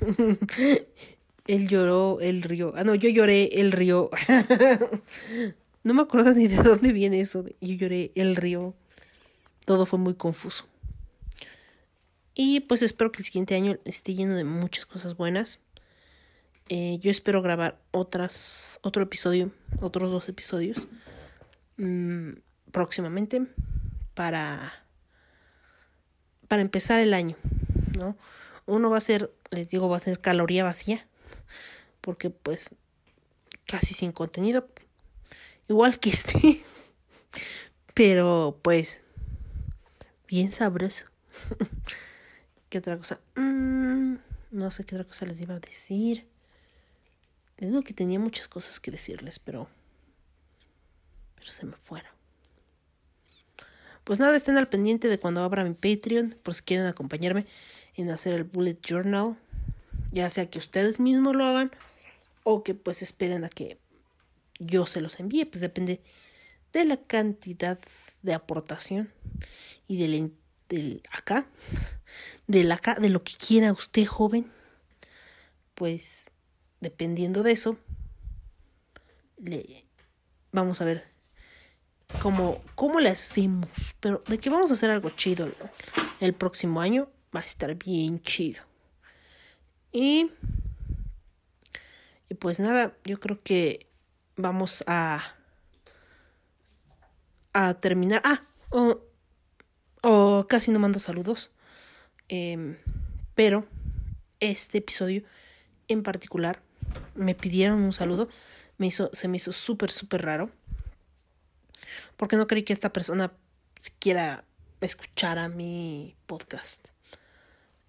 [1.46, 2.72] él lloró, él rió.
[2.74, 4.10] Ah, no, yo lloré, él rió.
[5.84, 7.44] no me acuerdo ni de dónde viene eso.
[7.60, 8.74] Yo lloré, él rió.
[9.64, 10.66] Todo fue muy confuso.
[12.34, 15.60] Y pues espero que el siguiente año esté lleno de muchas cosas buenas.
[16.68, 20.88] Eh, yo espero grabar otras, otro episodio, otros dos episodios
[21.76, 22.32] mmm,
[22.72, 23.46] próximamente
[24.14, 24.84] para,
[26.48, 27.36] para empezar el año,
[27.96, 28.16] ¿no?
[28.66, 31.06] Uno va a ser, les digo, va a ser caloría vacía,
[32.00, 32.74] porque pues
[33.66, 34.68] casi sin contenido,
[35.68, 36.60] igual que este,
[37.94, 39.04] pero pues
[40.26, 41.04] bien sabroso.
[42.68, 43.20] ¿Qué otra cosa?
[43.36, 44.16] Mm,
[44.50, 46.26] no sé qué otra cosa les iba a decir.
[47.58, 49.68] Les digo que tenía muchas cosas que decirles, pero.
[51.36, 52.10] Pero se me fueron.
[54.04, 57.46] Pues nada, estén al pendiente de cuando abra mi Patreon, por si quieren acompañarme
[57.96, 59.36] en hacer el Bullet Journal.
[60.12, 61.72] Ya sea que ustedes mismos lo hagan
[62.44, 63.78] o que pues esperen a que
[64.60, 65.46] yo se los envíe.
[65.46, 66.00] Pues depende
[66.72, 67.80] de la cantidad
[68.22, 69.12] de aportación
[69.88, 70.32] y del,
[70.68, 71.48] del acá,
[72.46, 74.52] del acá, de lo que quiera usted, joven.
[75.74, 76.30] Pues
[76.80, 77.78] dependiendo de eso,
[79.38, 79.84] le
[80.52, 81.04] vamos a ver
[82.22, 83.68] cómo, cómo le hacemos.
[84.00, 85.48] Pero de que vamos a hacer algo chido
[86.20, 88.62] el, próximo año, va a estar bien chido.
[89.92, 90.30] Y,
[92.28, 93.86] y pues nada, yo creo que
[94.36, 95.22] vamos a,
[97.52, 98.22] a terminar.
[98.24, 98.42] Ah,
[100.02, 101.50] o casi no mando saludos.
[102.28, 102.76] Eh,
[103.34, 103.66] pero
[104.40, 105.22] este episodio
[105.88, 106.62] en particular
[107.14, 108.28] me pidieron un saludo,
[108.78, 110.50] me hizo, se me hizo súper, súper raro.
[112.16, 113.32] Porque no creí que esta persona
[113.80, 114.44] siquiera
[114.80, 116.88] escuchara mi podcast.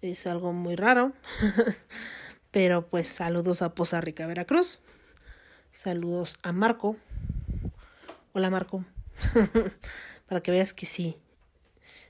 [0.00, 1.12] Es algo muy raro.
[2.50, 4.80] Pero pues saludos a Poza Rica, Veracruz.
[5.70, 6.96] Saludos a Marco.
[8.32, 8.84] Hola Marco.
[10.26, 11.16] Para que veas que sí.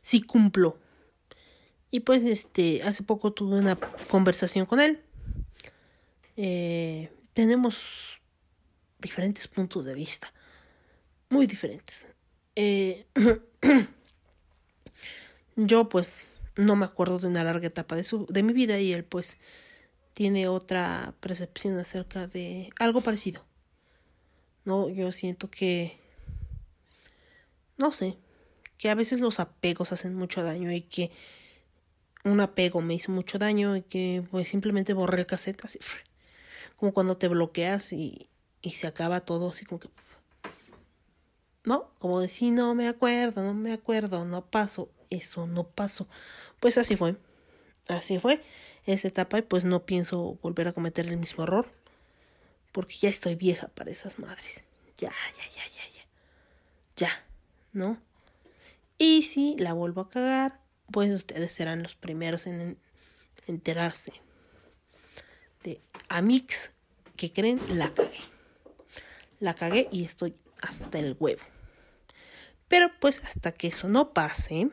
[0.00, 0.78] Sí cumplo.
[1.90, 3.76] Y pues este, hace poco tuve una
[4.10, 5.02] conversación con él
[6.40, 8.20] eh, tenemos
[9.00, 10.32] diferentes puntos de vista,
[11.30, 12.06] muy diferentes.
[12.54, 13.06] Eh,
[15.56, 18.92] yo pues no me acuerdo de una larga etapa de, su, de mi vida y
[18.92, 19.38] él pues
[20.12, 23.44] tiene otra percepción acerca de algo parecido.
[24.64, 25.98] No, yo siento que
[27.78, 28.16] no sé,
[28.76, 31.10] que a veces los apegos hacen mucho daño y que
[32.22, 35.80] un apego me hizo mucho daño y que pues simplemente borré el cassette así
[36.78, 38.30] como cuando te bloqueas y,
[38.62, 39.90] y se acaba todo así como que...
[41.64, 46.08] No, como decir, no me acuerdo, no me acuerdo, no paso, eso no pasó.
[46.60, 47.16] Pues así fue,
[47.88, 48.42] así fue
[48.86, 51.68] esa etapa y pues no pienso volver a cometer el mismo error.
[52.72, 54.64] Porque ya estoy vieja para esas madres.
[54.96, 56.06] Ya, ya, ya, ya, ya.
[56.96, 57.24] Ya,
[57.72, 58.00] ¿no?
[58.98, 60.60] Y si la vuelvo a cagar,
[60.92, 62.78] pues ustedes serán los primeros en
[63.46, 64.12] enterarse
[65.62, 66.72] de Amix
[67.16, 68.20] que creen la cagué.
[69.40, 71.42] La cagué y estoy hasta el huevo.
[72.68, 74.68] Pero pues hasta que eso no pase,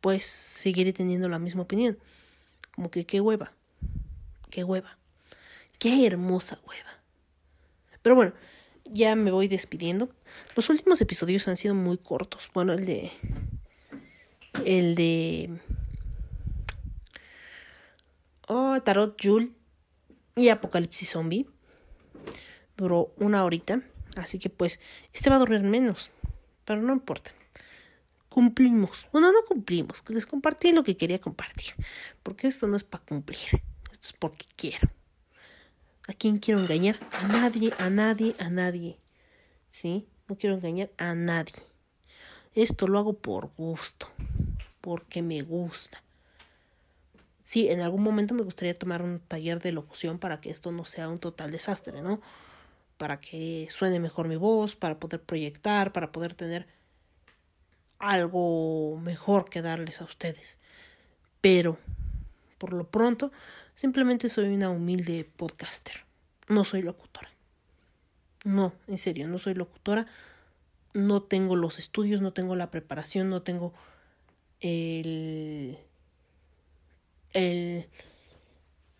[0.00, 1.98] pues seguiré teniendo la misma opinión.
[2.74, 3.52] Como que qué hueva.
[4.50, 4.98] Qué hueva.
[5.78, 7.02] Qué hermosa hueva.
[8.02, 8.32] Pero bueno,
[8.84, 10.08] ya me voy despidiendo.
[10.56, 12.48] Los últimos episodios han sido muy cortos.
[12.54, 13.12] Bueno, el de...
[14.64, 15.60] El de
[18.48, 19.54] oh, Tarot Jul
[20.34, 21.48] y Apocalipsis Zombie.
[22.76, 23.82] Duró una horita,
[24.16, 24.80] así que pues
[25.12, 26.10] este va a durar menos,
[26.64, 27.32] pero no importa.
[28.28, 29.08] Cumplimos.
[29.12, 31.74] Bueno, no cumplimos, les compartí lo que quería compartir,
[32.22, 34.88] porque esto no es para cumplir, esto es porque quiero.
[36.06, 36.98] ¿A quién quiero engañar?
[37.22, 38.98] A nadie, a nadie, a nadie.
[39.70, 40.08] ¿Sí?
[40.26, 41.62] No quiero engañar a nadie.
[42.54, 44.08] Esto lo hago por gusto,
[44.80, 46.02] porque me gusta
[47.48, 50.84] sí, en algún momento me gustaría tomar un taller de locución para que esto no
[50.84, 52.20] sea un total desastre, ¿no?
[52.98, 56.66] Para que suene mejor mi voz, para poder proyectar, para poder tener
[57.98, 60.58] algo mejor que darles a ustedes.
[61.40, 61.78] Pero,
[62.58, 63.32] por lo pronto,
[63.72, 66.04] simplemente soy una humilde podcaster.
[66.48, 67.30] No soy locutora.
[68.44, 70.06] No, en serio, no soy locutora.
[70.92, 73.72] No tengo los estudios, no tengo la preparación, no tengo
[74.60, 75.78] el
[77.32, 77.88] el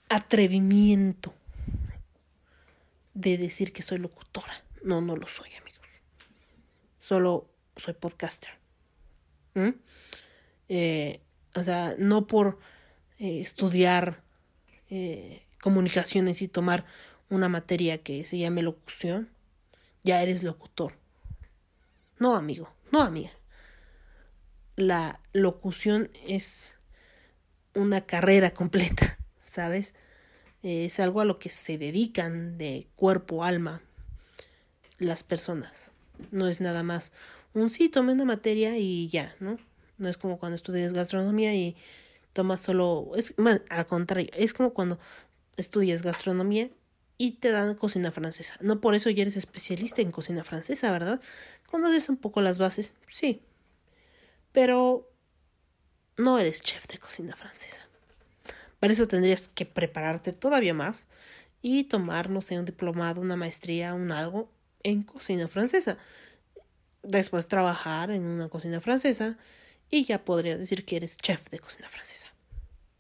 [0.09, 1.35] atrevimiento
[3.15, 4.65] de decir que soy locutora.
[4.83, 5.87] No, no lo soy, amigos.
[7.01, 8.51] Solo soy podcaster.
[9.55, 9.71] ¿Mm?
[10.69, 11.21] Eh,
[11.55, 12.59] o sea, no por
[13.19, 14.23] eh, estudiar
[14.91, 16.85] eh, comunicaciones y tomar
[17.31, 19.31] una materia que se llame locución,
[20.05, 20.95] ya eres locutor.
[22.19, 23.31] No, amigo, no, amiga.
[24.77, 26.78] La locución es
[27.79, 29.95] una carrera completa, ¿sabes?
[30.63, 33.81] Es algo a lo que se dedican de cuerpo, alma
[34.99, 35.93] las personas.
[36.31, 37.13] No es nada más
[37.55, 39.59] un sí, tome una materia y ya, ¿no?
[39.97, 41.77] No es como cuando estudias gastronomía y
[42.33, 43.35] tomas solo, es
[43.69, 44.99] al contrario, es como cuando
[45.57, 46.71] estudias gastronomía
[47.17, 48.57] y te dan cocina francesa.
[48.61, 51.21] No por eso ya eres especialista en cocina francesa, ¿verdad?
[51.71, 53.43] Conoces un poco las bases, sí.
[54.53, 55.11] Pero
[56.19, 57.83] no eres chef de cocina francesa.
[58.81, 61.07] Para eso tendrías que prepararte todavía más
[61.63, 64.51] y tomar, no sé, un diplomado, una maestría, un algo
[64.83, 65.99] en cocina francesa.
[67.03, 69.39] Después trabajar en una cocina francesa
[69.91, 72.29] y ya podrías decir que eres chef de cocina francesa.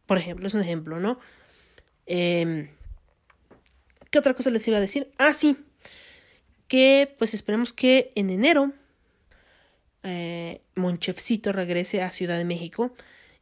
[0.06, 1.20] Por ejemplo, es un ejemplo, ¿no?
[2.06, 2.70] Eh,
[4.10, 5.12] ¿Qué otra cosa les iba a decir?
[5.18, 5.58] Ah, sí.
[6.66, 8.72] Que pues esperemos que en enero
[10.08, 12.92] eh, Monchefcito regrese a Ciudad de México.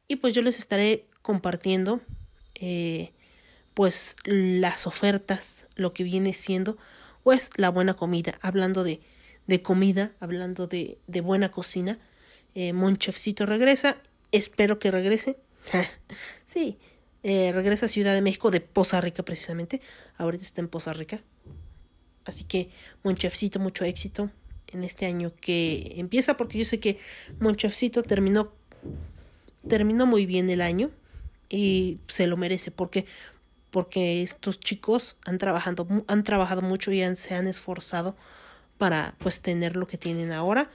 [0.08, 2.00] Y pues yo les estaré compartiendo
[2.54, 3.12] eh,
[3.74, 6.78] pues las ofertas, lo que viene siendo
[7.22, 8.38] pues la buena comida.
[8.40, 9.00] Hablando de,
[9.46, 11.98] de comida, hablando de, de buena cocina.
[12.54, 13.96] Eh, Monchefcito regresa.
[14.32, 15.38] Espero que regrese.
[16.44, 16.78] sí,
[17.24, 19.80] eh, regresa a Ciudad de México de Poza Rica precisamente.
[20.16, 21.22] Ahorita está en Poza Rica.
[22.24, 22.70] Así que,
[23.02, 24.30] Monchefcito, mucho éxito
[24.72, 26.98] en este año que empieza, porque yo sé que
[27.40, 28.52] Monchefcito terminó,
[29.68, 30.90] terminó muy bien el año
[31.48, 33.06] y se lo merece, porque,
[33.70, 38.16] porque estos chicos han trabajado, han trabajado mucho y han, se han esforzado
[38.78, 40.70] para pues tener lo que tienen ahora,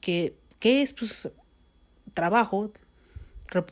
[0.00, 1.28] que, que es pues
[2.14, 2.72] trabajo,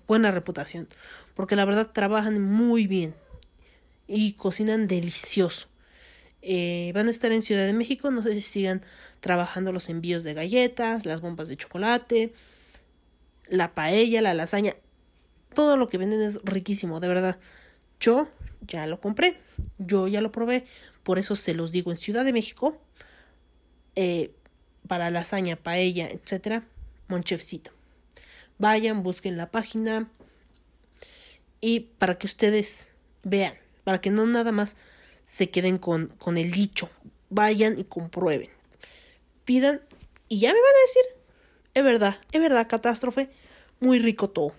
[0.07, 0.89] buena reputación,
[1.35, 3.15] porque la verdad trabajan muy bien
[4.07, 5.69] y cocinan delicioso.
[6.43, 8.83] Eh, van a estar en Ciudad de México, no sé si sigan
[9.21, 12.33] trabajando los envíos de galletas, las bombas de chocolate,
[13.49, 14.75] la paella, la lasaña,
[15.55, 17.39] todo lo que venden es riquísimo, de verdad.
[17.99, 18.29] Yo
[18.61, 19.39] ya lo compré,
[19.79, 20.67] yo ya lo probé,
[21.03, 22.81] por eso se los digo en Ciudad de México,
[23.95, 24.33] eh,
[24.87, 26.65] para lasaña, paella, etcétera,
[27.09, 27.73] Monchefcito.
[28.59, 30.09] Vayan, busquen la página,
[31.61, 32.91] y para que ustedes
[33.23, 34.77] vean, para que no nada más
[35.27, 36.89] se queden con, con el dicho,
[37.29, 38.49] vayan y comprueben,
[39.45, 39.83] pidan
[40.29, 41.03] y ya me van a decir,
[41.75, 43.29] es verdad, es verdad, catástrofe,
[43.81, 44.55] muy rico todo.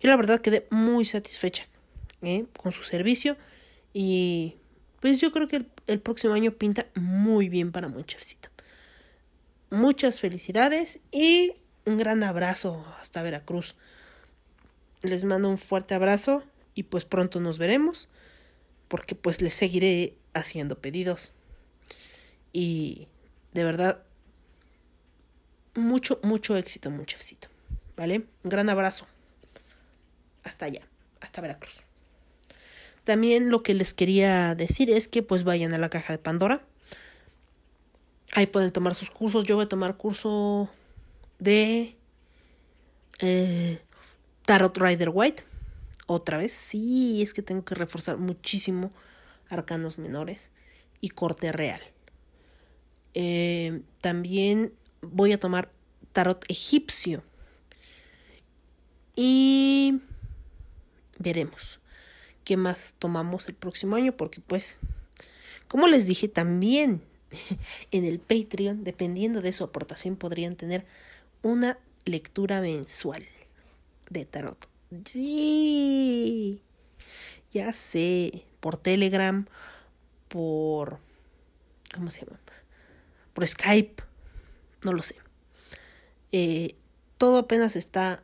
[0.00, 1.64] Yo la verdad quedé muy satisfecha
[2.22, 2.44] ¿eh?
[2.60, 3.36] con su servicio
[3.94, 4.56] y
[5.00, 8.50] pues yo creo que el, próximo año pinta muy bien para Monchefcito.
[9.70, 13.76] Muchas felicidades y un gran abrazo hasta Veracruz.
[15.02, 16.42] Les mando un fuerte abrazo
[16.74, 18.08] y pues pronto nos veremos
[18.88, 21.32] porque pues les seguiré haciendo pedidos.
[22.52, 23.08] Y
[23.52, 24.02] de verdad,
[25.74, 27.48] mucho, mucho éxito, mucho éxito.
[27.96, 28.26] ¿Vale?
[28.44, 29.06] Un gran abrazo.
[30.44, 30.82] Hasta allá,
[31.20, 31.84] hasta Veracruz.
[33.04, 36.62] También lo que les quería decir es que pues vayan a la caja de Pandora.
[38.32, 39.44] Ahí pueden tomar sus cursos.
[39.44, 40.68] Yo voy a tomar curso
[41.38, 41.96] de
[43.20, 43.78] eh,
[44.44, 45.44] Tarot Rider White.
[46.06, 48.92] Otra vez, sí, es que tengo que reforzar muchísimo
[49.48, 50.50] arcanos menores
[51.00, 51.80] y corte real.
[53.14, 55.70] Eh, también voy a tomar
[56.12, 57.22] tarot egipcio.
[59.14, 60.00] Y
[61.18, 61.80] veremos
[62.44, 64.80] qué más tomamos el próximo año, porque pues,
[65.66, 67.02] como les dije también
[67.90, 70.86] en el Patreon, dependiendo de su aportación, podrían tener
[71.42, 73.24] una lectura mensual
[74.10, 74.75] de tarot.
[75.04, 76.62] Sí,
[77.52, 79.46] ya sé, por Telegram,
[80.28, 80.98] por...
[81.94, 82.38] ¿Cómo se llama?
[83.32, 84.02] Por Skype,
[84.84, 85.16] no lo sé.
[86.32, 86.76] Eh,
[87.18, 88.22] todo apenas está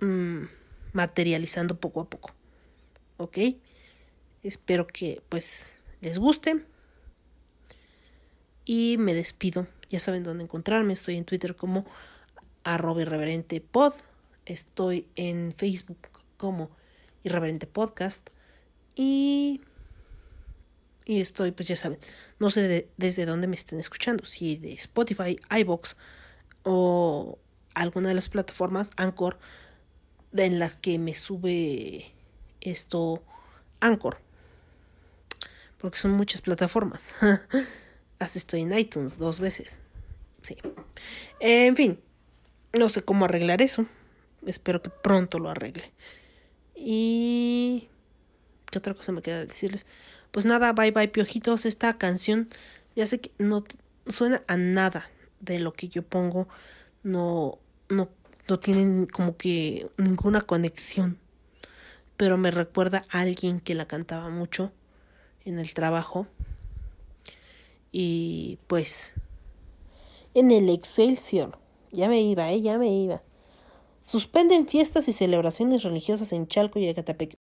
[0.00, 0.44] mmm,
[0.92, 2.34] materializando poco a poco.
[3.16, 3.38] ¿Ok?
[4.42, 6.64] Espero que pues les guste.
[8.64, 9.66] Y me despido.
[9.88, 10.92] Ya saben dónde encontrarme.
[10.92, 11.86] Estoy en Twitter como
[12.64, 13.94] arroba irreverente pod.
[14.46, 15.98] Estoy en Facebook
[16.36, 16.70] como
[17.24, 18.30] Irreverente Podcast.
[18.94, 19.60] Y,
[21.04, 21.98] y estoy, pues ya saben,
[22.38, 25.96] no sé desde dónde me estén escuchando, si de Spotify, iBox
[26.62, 27.38] o
[27.74, 29.38] alguna de las plataformas Anchor
[30.32, 32.06] en las que me sube
[32.60, 33.22] esto
[33.80, 34.18] Anchor.
[35.78, 37.14] Porque son muchas plataformas.
[38.18, 39.80] Hasta estoy en iTunes dos veces.
[40.42, 40.56] Sí.
[41.40, 42.00] En fin,
[42.72, 43.86] no sé cómo arreglar eso.
[44.46, 45.92] Espero que pronto lo arregle.
[46.74, 47.88] Y...
[48.70, 49.86] ¿Qué otra cosa me queda decirles?
[50.30, 51.66] Pues nada, bye bye piojitos.
[51.66, 52.48] Esta canción
[52.94, 53.64] ya sé que no
[54.06, 55.08] suena a nada
[55.40, 56.48] de lo que yo pongo.
[57.02, 58.08] No, no,
[58.48, 61.18] no tienen como que ninguna conexión.
[62.16, 64.72] Pero me recuerda a alguien que la cantaba mucho
[65.44, 66.26] en el trabajo.
[67.92, 69.14] Y pues
[70.34, 71.58] en el Excelsior.
[71.92, 73.22] Ya me iba, eh, ya me iba.
[74.06, 77.34] Suspenden fiestas y celebraciones religiosas en Chalco y Ecatepec.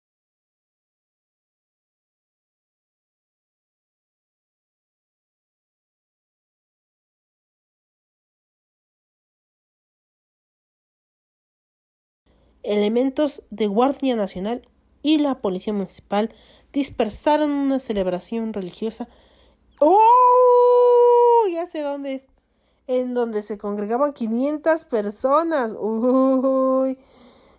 [12.64, 14.66] Elementos de Guardia Nacional
[15.01, 16.34] y la Policía Municipal
[16.72, 19.09] dispersaron una celebración religiosa.
[19.80, 21.45] ¡Oh!
[21.51, 22.28] Ya sé dónde es
[22.88, 25.75] en donde se congregaban 500 personas.
[25.79, 26.97] Uy.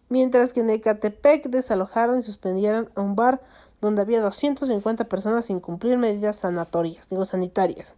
[0.09, 3.41] Mientras que en Ecatepec desalojaron y suspendieron a un bar
[3.81, 7.95] donde había 250 personas sin cumplir medidas sanatorias, digo sanitarias,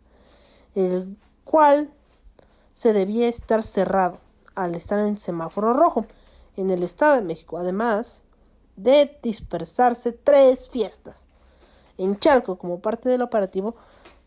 [0.75, 1.91] el cual
[2.73, 4.19] se debía estar cerrado
[4.55, 6.07] al estar en semáforo rojo
[6.57, 8.23] en el Estado de México, además
[8.77, 11.27] de dispersarse tres fiestas.
[11.99, 13.75] En Chalco, como parte del operativo,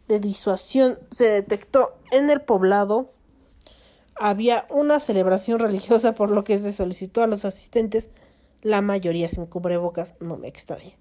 [0.09, 3.13] de disuasión se detectó en el poblado.
[4.15, 8.09] Había una celebración religiosa por lo que se solicitó a los asistentes,
[8.61, 10.97] la mayoría sin cubrebocas, no me extraña.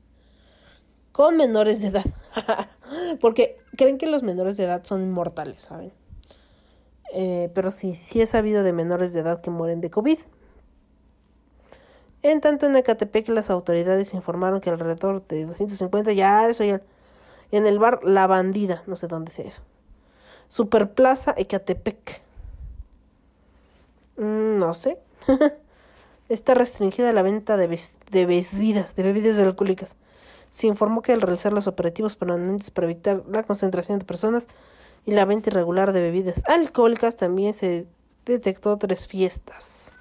[1.11, 2.05] Con menores de edad,
[3.21, 5.93] porque creen que los menores de edad son inmortales, ¿saben?
[7.13, 10.19] Eh, pero sí, sí he sabido de menores de edad que mueren de COVID.
[12.23, 16.83] En tanto, en Ecatepec las autoridades informaron que alrededor de 250, ya eso ya
[17.53, 19.63] en el bar La Bandida, no sé dónde sea eso.
[20.49, 22.23] Superplaza Ecatepec.
[24.17, 24.99] Mm, no sé.
[26.29, 27.67] Está restringida la venta de,
[28.11, 29.97] bebidas, de bebidas alcohólicas.
[30.51, 34.49] Se informó que al realizar los operativos permanentes para evitar la concentración de personas
[35.07, 37.87] y la venta irregular de bebidas alcohólicas también se
[38.27, 39.93] detectó tres fiestas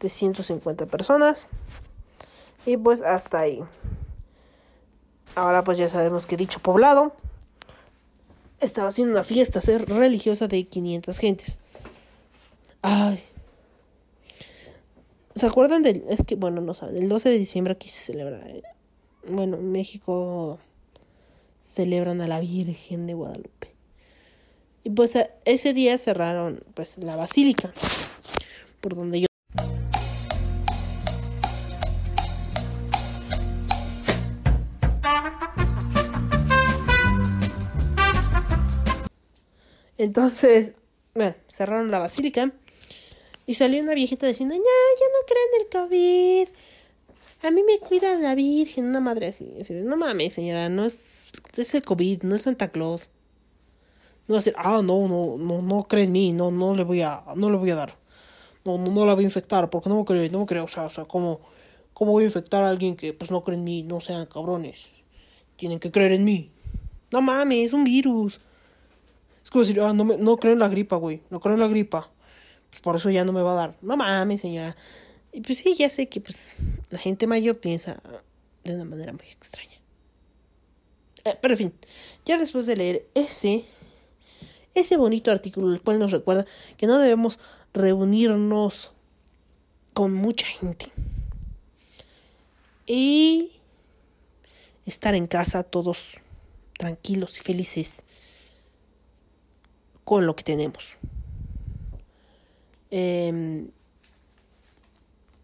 [0.00, 1.46] de 150 personas.
[2.66, 3.62] Y pues hasta ahí.
[5.34, 7.12] Ahora pues ya sabemos que dicho poblado
[8.60, 11.58] estaba haciendo una fiesta religiosa de 500 gentes.
[12.82, 13.22] Ay.
[15.34, 16.04] ¿Se acuerdan del...
[16.08, 18.38] Es que, bueno, no saben, el 12 de diciembre aquí se celebra...
[18.46, 18.62] Eh,
[19.28, 20.58] bueno, en México
[21.60, 23.74] celebran a la Virgen de Guadalupe.
[24.84, 27.72] Y pues ese día cerraron pues la basílica
[28.82, 29.26] por donde yo
[39.98, 40.72] Entonces,
[41.14, 42.52] bueno, cerraron la basílica
[43.46, 46.56] y salió una viejita diciendo, no, yo no creo en el COVID.
[47.46, 49.52] A mí me cuida la Virgen, una madre así.
[49.70, 53.10] no mames, señora, no es, es el COVID, no es Santa Claus.
[54.26, 57.22] No decir, ah, no, no, no, no cree en mí, no, no le voy a,
[57.36, 57.98] no le voy a dar.
[58.64, 60.68] No, no, no la voy a infectar, porque no me cree, no me cree, o
[60.68, 61.42] sea, o sea, ¿cómo,
[61.92, 63.82] ¿cómo voy a infectar a alguien que pues no cree en mí?
[63.82, 64.90] No sean cabrones.
[65.56, 66.50] Tienen que creer en mí.
[67.10, 68.40] No mames, es un virus.
[69.44, 71.22] Es como decir, ah, no, creo en la gripa, güey.
[71.28, 72.10] No creo en la gripa.
[72.70, 73.76] Pues por eso ya no me va a dar.
[73.82, 74.74] No mames, señora.
[75.32, 76.56] Y pues sí, ya sé que pues
[76.90, 78.00] la gente mayor piensa
[78.64, 79.78] de una manera muy extraña.
[81.24, 81.74] Eh, pero en fin,
[82.24, 83.64] ya después de leer ese,
[84.74, 87.38] ese bonito artículo, el cual nos recuerda que no debemos
[87.72, 88.92] reunirnos
[89.92, 90.86] con mucha gente.
[92.86, 93.52] Y
[94.86, 96.18] estar en casa todos
[96.78, 98.02] tranquilos y felices
[100.04, 100.98] con lo que tenemos.
[102.90, 103.70] Em,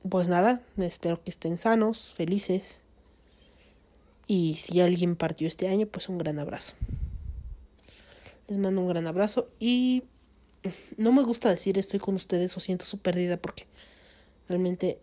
[0.09, 2.81] pues nada, espero que estén sanos, felices.
[4.27, 6.74] Y si alguien partió este año, pues un gran abrazo.
[8.49, 10.05] Les mando un gran abrazo y
[10.97, 13.66] no me gusta decir estoy con ustedes o siento su pérdida porque
[14.49, 14.99] realmente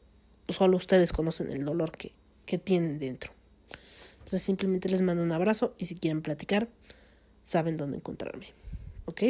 [0.50, 2.12] solo ustedes conocen el dolor que,
[2.46, 3.32] que tienen dentro.
[4.20, 6.68] Entonces simplemente les mando un abrazo y si quieren platicar,
[7.44, 8.57] saben dónde encontrarme.
[9.08, 9.24] ¿Ok?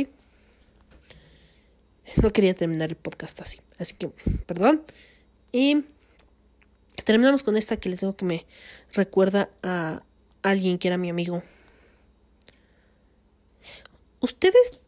[2.21, 3.59] No quería terminar el podcast así.
[3.77, 4.09] Así que,
[4.47, 4.83] perdón.
[5.51, 5.85] Y
[7.03, 8.45] terminamos con esta que les digo que me
[8.93, 10.01] recuerda a
[10.41, 11.43] alguien que era mi amigo.
[14.19, 14.79] ¿Ustedes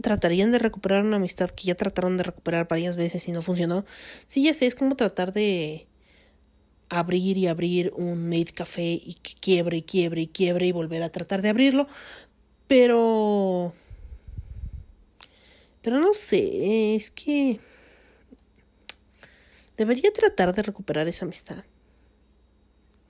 [0.00, 3.84] tratarían de recuperar una amistad que ya trataron de recuperar varias veces y no funcionó?
[4.26, 5.88] Sí, ya sé, es como tratar de
[6.88, 11.02] abrir y abrir un made café y que quiebre y quiebre y quiebre y volver
[11.02, 11.88] a tratar de abrirlo.
[12.68, 13.74] Pero
[15.82, 17.60] pero no sé, es que
[19.80, 21.64] Debería tratar de recuperar esa amistad.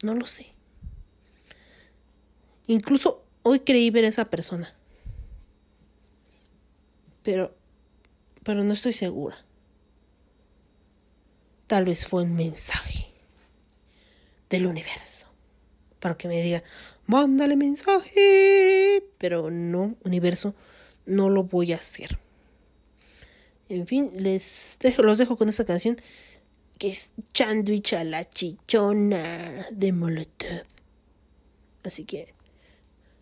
[0.04, 0.52] No lo sé.
[2.68, 4.72] Incluso hoy creí ver a esa persona.
[7.24, 7.56] Pero,
[8.44, 9.44] pero no estoy segura.
[11.66, 13.08] Tal vez fue un mensaje
[14.48, 15.26] del universo.
[15.98, 16.62] Para que me diga,
[17.06, 19.10] mándale mensaje.
[19.18, 20.54] Pero no, universo,
[21.04, 22.20] no lo voy a hacer.
[23.70, 25.96] En fin, les dejo, los dejo con esta canción
[26.76, 30.64] que es Chándwich a la chichona de Molotov.
[31.84, 32.34] Así que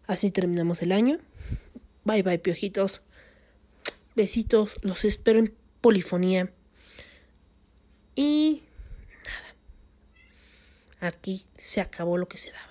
[0.06, 1.18] así terminamos el año.
[2.04, 3.02] Bye bye, piojitos.
[4.16, 6.50] Besitos, los espero en polifonía.
[8.14, 8.62] Y
[11.00, 11.08] nada.
[11.08, 12.67] Aquí se acabó lo que se daba.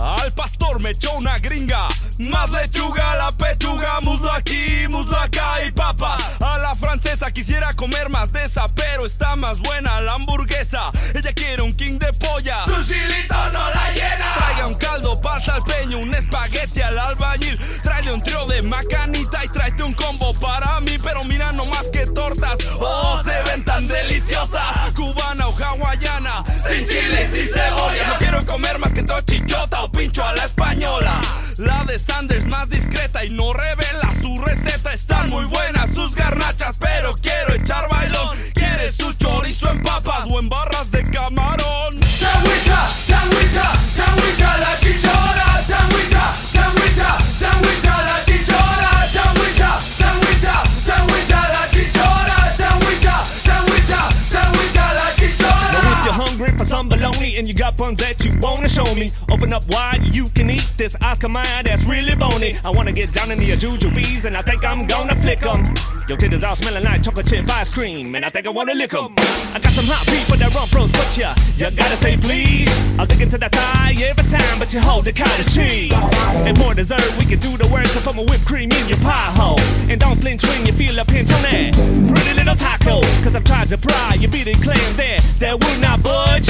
[0.00, 1.86] Al pastor me echó una gringa.
[2.18, 6.16] Más lechuga, la pechuga, muslo aquí, muslo acá y papa.
[6.40, 10.90] A la francesa quisiera comer más de esa, pero está más buena la hamburguesa.
[11.14, 12.64] Ella quiere un king de polla.
[12.64, 14.34] Su chilito no la llena.
[14.36, 17.58] Traiga un caldo, pasta al peño, un espagueti al albañil.
[17.82, 20.96] Tráele un trío de macanita y tráete un combo para mí.
[21.02, 22.58] Pero mira no más que tortas.
[22.78, 24.90] Oh, se ven tan deliciosas.
[24.94, 26.44] Cubana o hawaiana.
[26.66, 28.08] Sin chile, sin cebolla.
[28.08, 31.20] No quiero comer más que tochichota o pincho a la española.
[31.58, 34.92] La de Sanders más discreta y no revela su receta.
[34.92, 38.38] Están muy buenas sus garnachas, pero quiero echar bailón.
[38.54, 42.02] ¿Quieres su chorizo en papas o en barras de camarón?
[42.02, 45.62] Sandwicha, sandwicha, sandwicha la chichona.
[45.66, 49.06] Sandwicha, sandwicha, sandwicha la chichona.
[49.12, 52.56] Sandwicha, sandwicha, sandwicha la chichona.
[52.56, 56.49] Sandwicha, sandwicha, sandwicha la chichona.
[56.60, 60.04] For some bologna and you got buns that you wanna show me, open up wide,
[60.14, 62.54] you can eat this Oscar Mayer that's really bony.
[62.62, 65.64] I wanna get down into your jujubes and I think I'm gonna flick 'em.
[66.06, 68.92] Your titties all smelling like chocolate chip ice cream and I think I wanna lick
[68.92, 69.14] 'em.
[69.54, 72.68] I got some hot people that run pros, but ya, you gotta say please.
[72.98, 75.94] I'll dig into that thigh every time, but you hold the cottage cheese.
[76.44, 78.98] And more dessert, we can do the work, so put my whipped cream in your
[78.98, 79.58] pie hole.
[79.88, 81.72] And don't flinch when you feel a pinch on that
[82.12, 83.00] pretty little taco.
[83.24, 86.49] Cause I've tried to pry, you beat it clean there, that will not budge.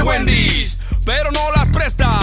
[0.00, 2.18] de Wendy's, pero no las presta.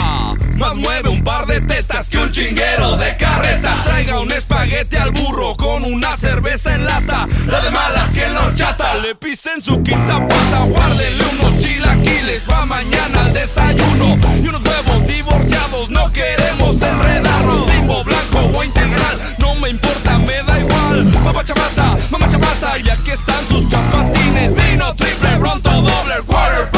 [0.58, 3.76] Más mueve un par de tetas que un chinguero de carreta.
[3.84, 7.28] Traiga un espaguete al burro con una cerveza en lata.
[7.46, 8.96] La de malas que no chata.
[8.96, 10.60] Le pisen su quinta pata.
[10.64, 14.18] Guárdenle unos chilaquiles pa' mañana al desayuno.
[14.44, 15.90] Y unos huevos divorciados.
[15.90, 17.70] No queremos enredarnos.
[17.70, 19.36] Limbo blanco o integral.
[19.38, 21.06] No me importa, me da igual.
[21.24, 22.80] Papá chamata, mamá chamata.
[22.80, 24.56] Y aquí están sus chapatines.
[24.56, 26.77] Dino triple, pronto doble, quarter.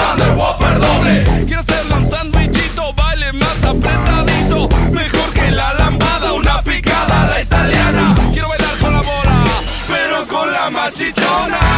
[1.45, 4.69] Quiero hacerla un sandwichito, baile más apretadito.
[4.91, 8.15] Mejor que la lambada, una picada a la italiana.
[8.31, 9.43] Quiero bailar con la bola,
[9.87, 11.68] pero con la machichona.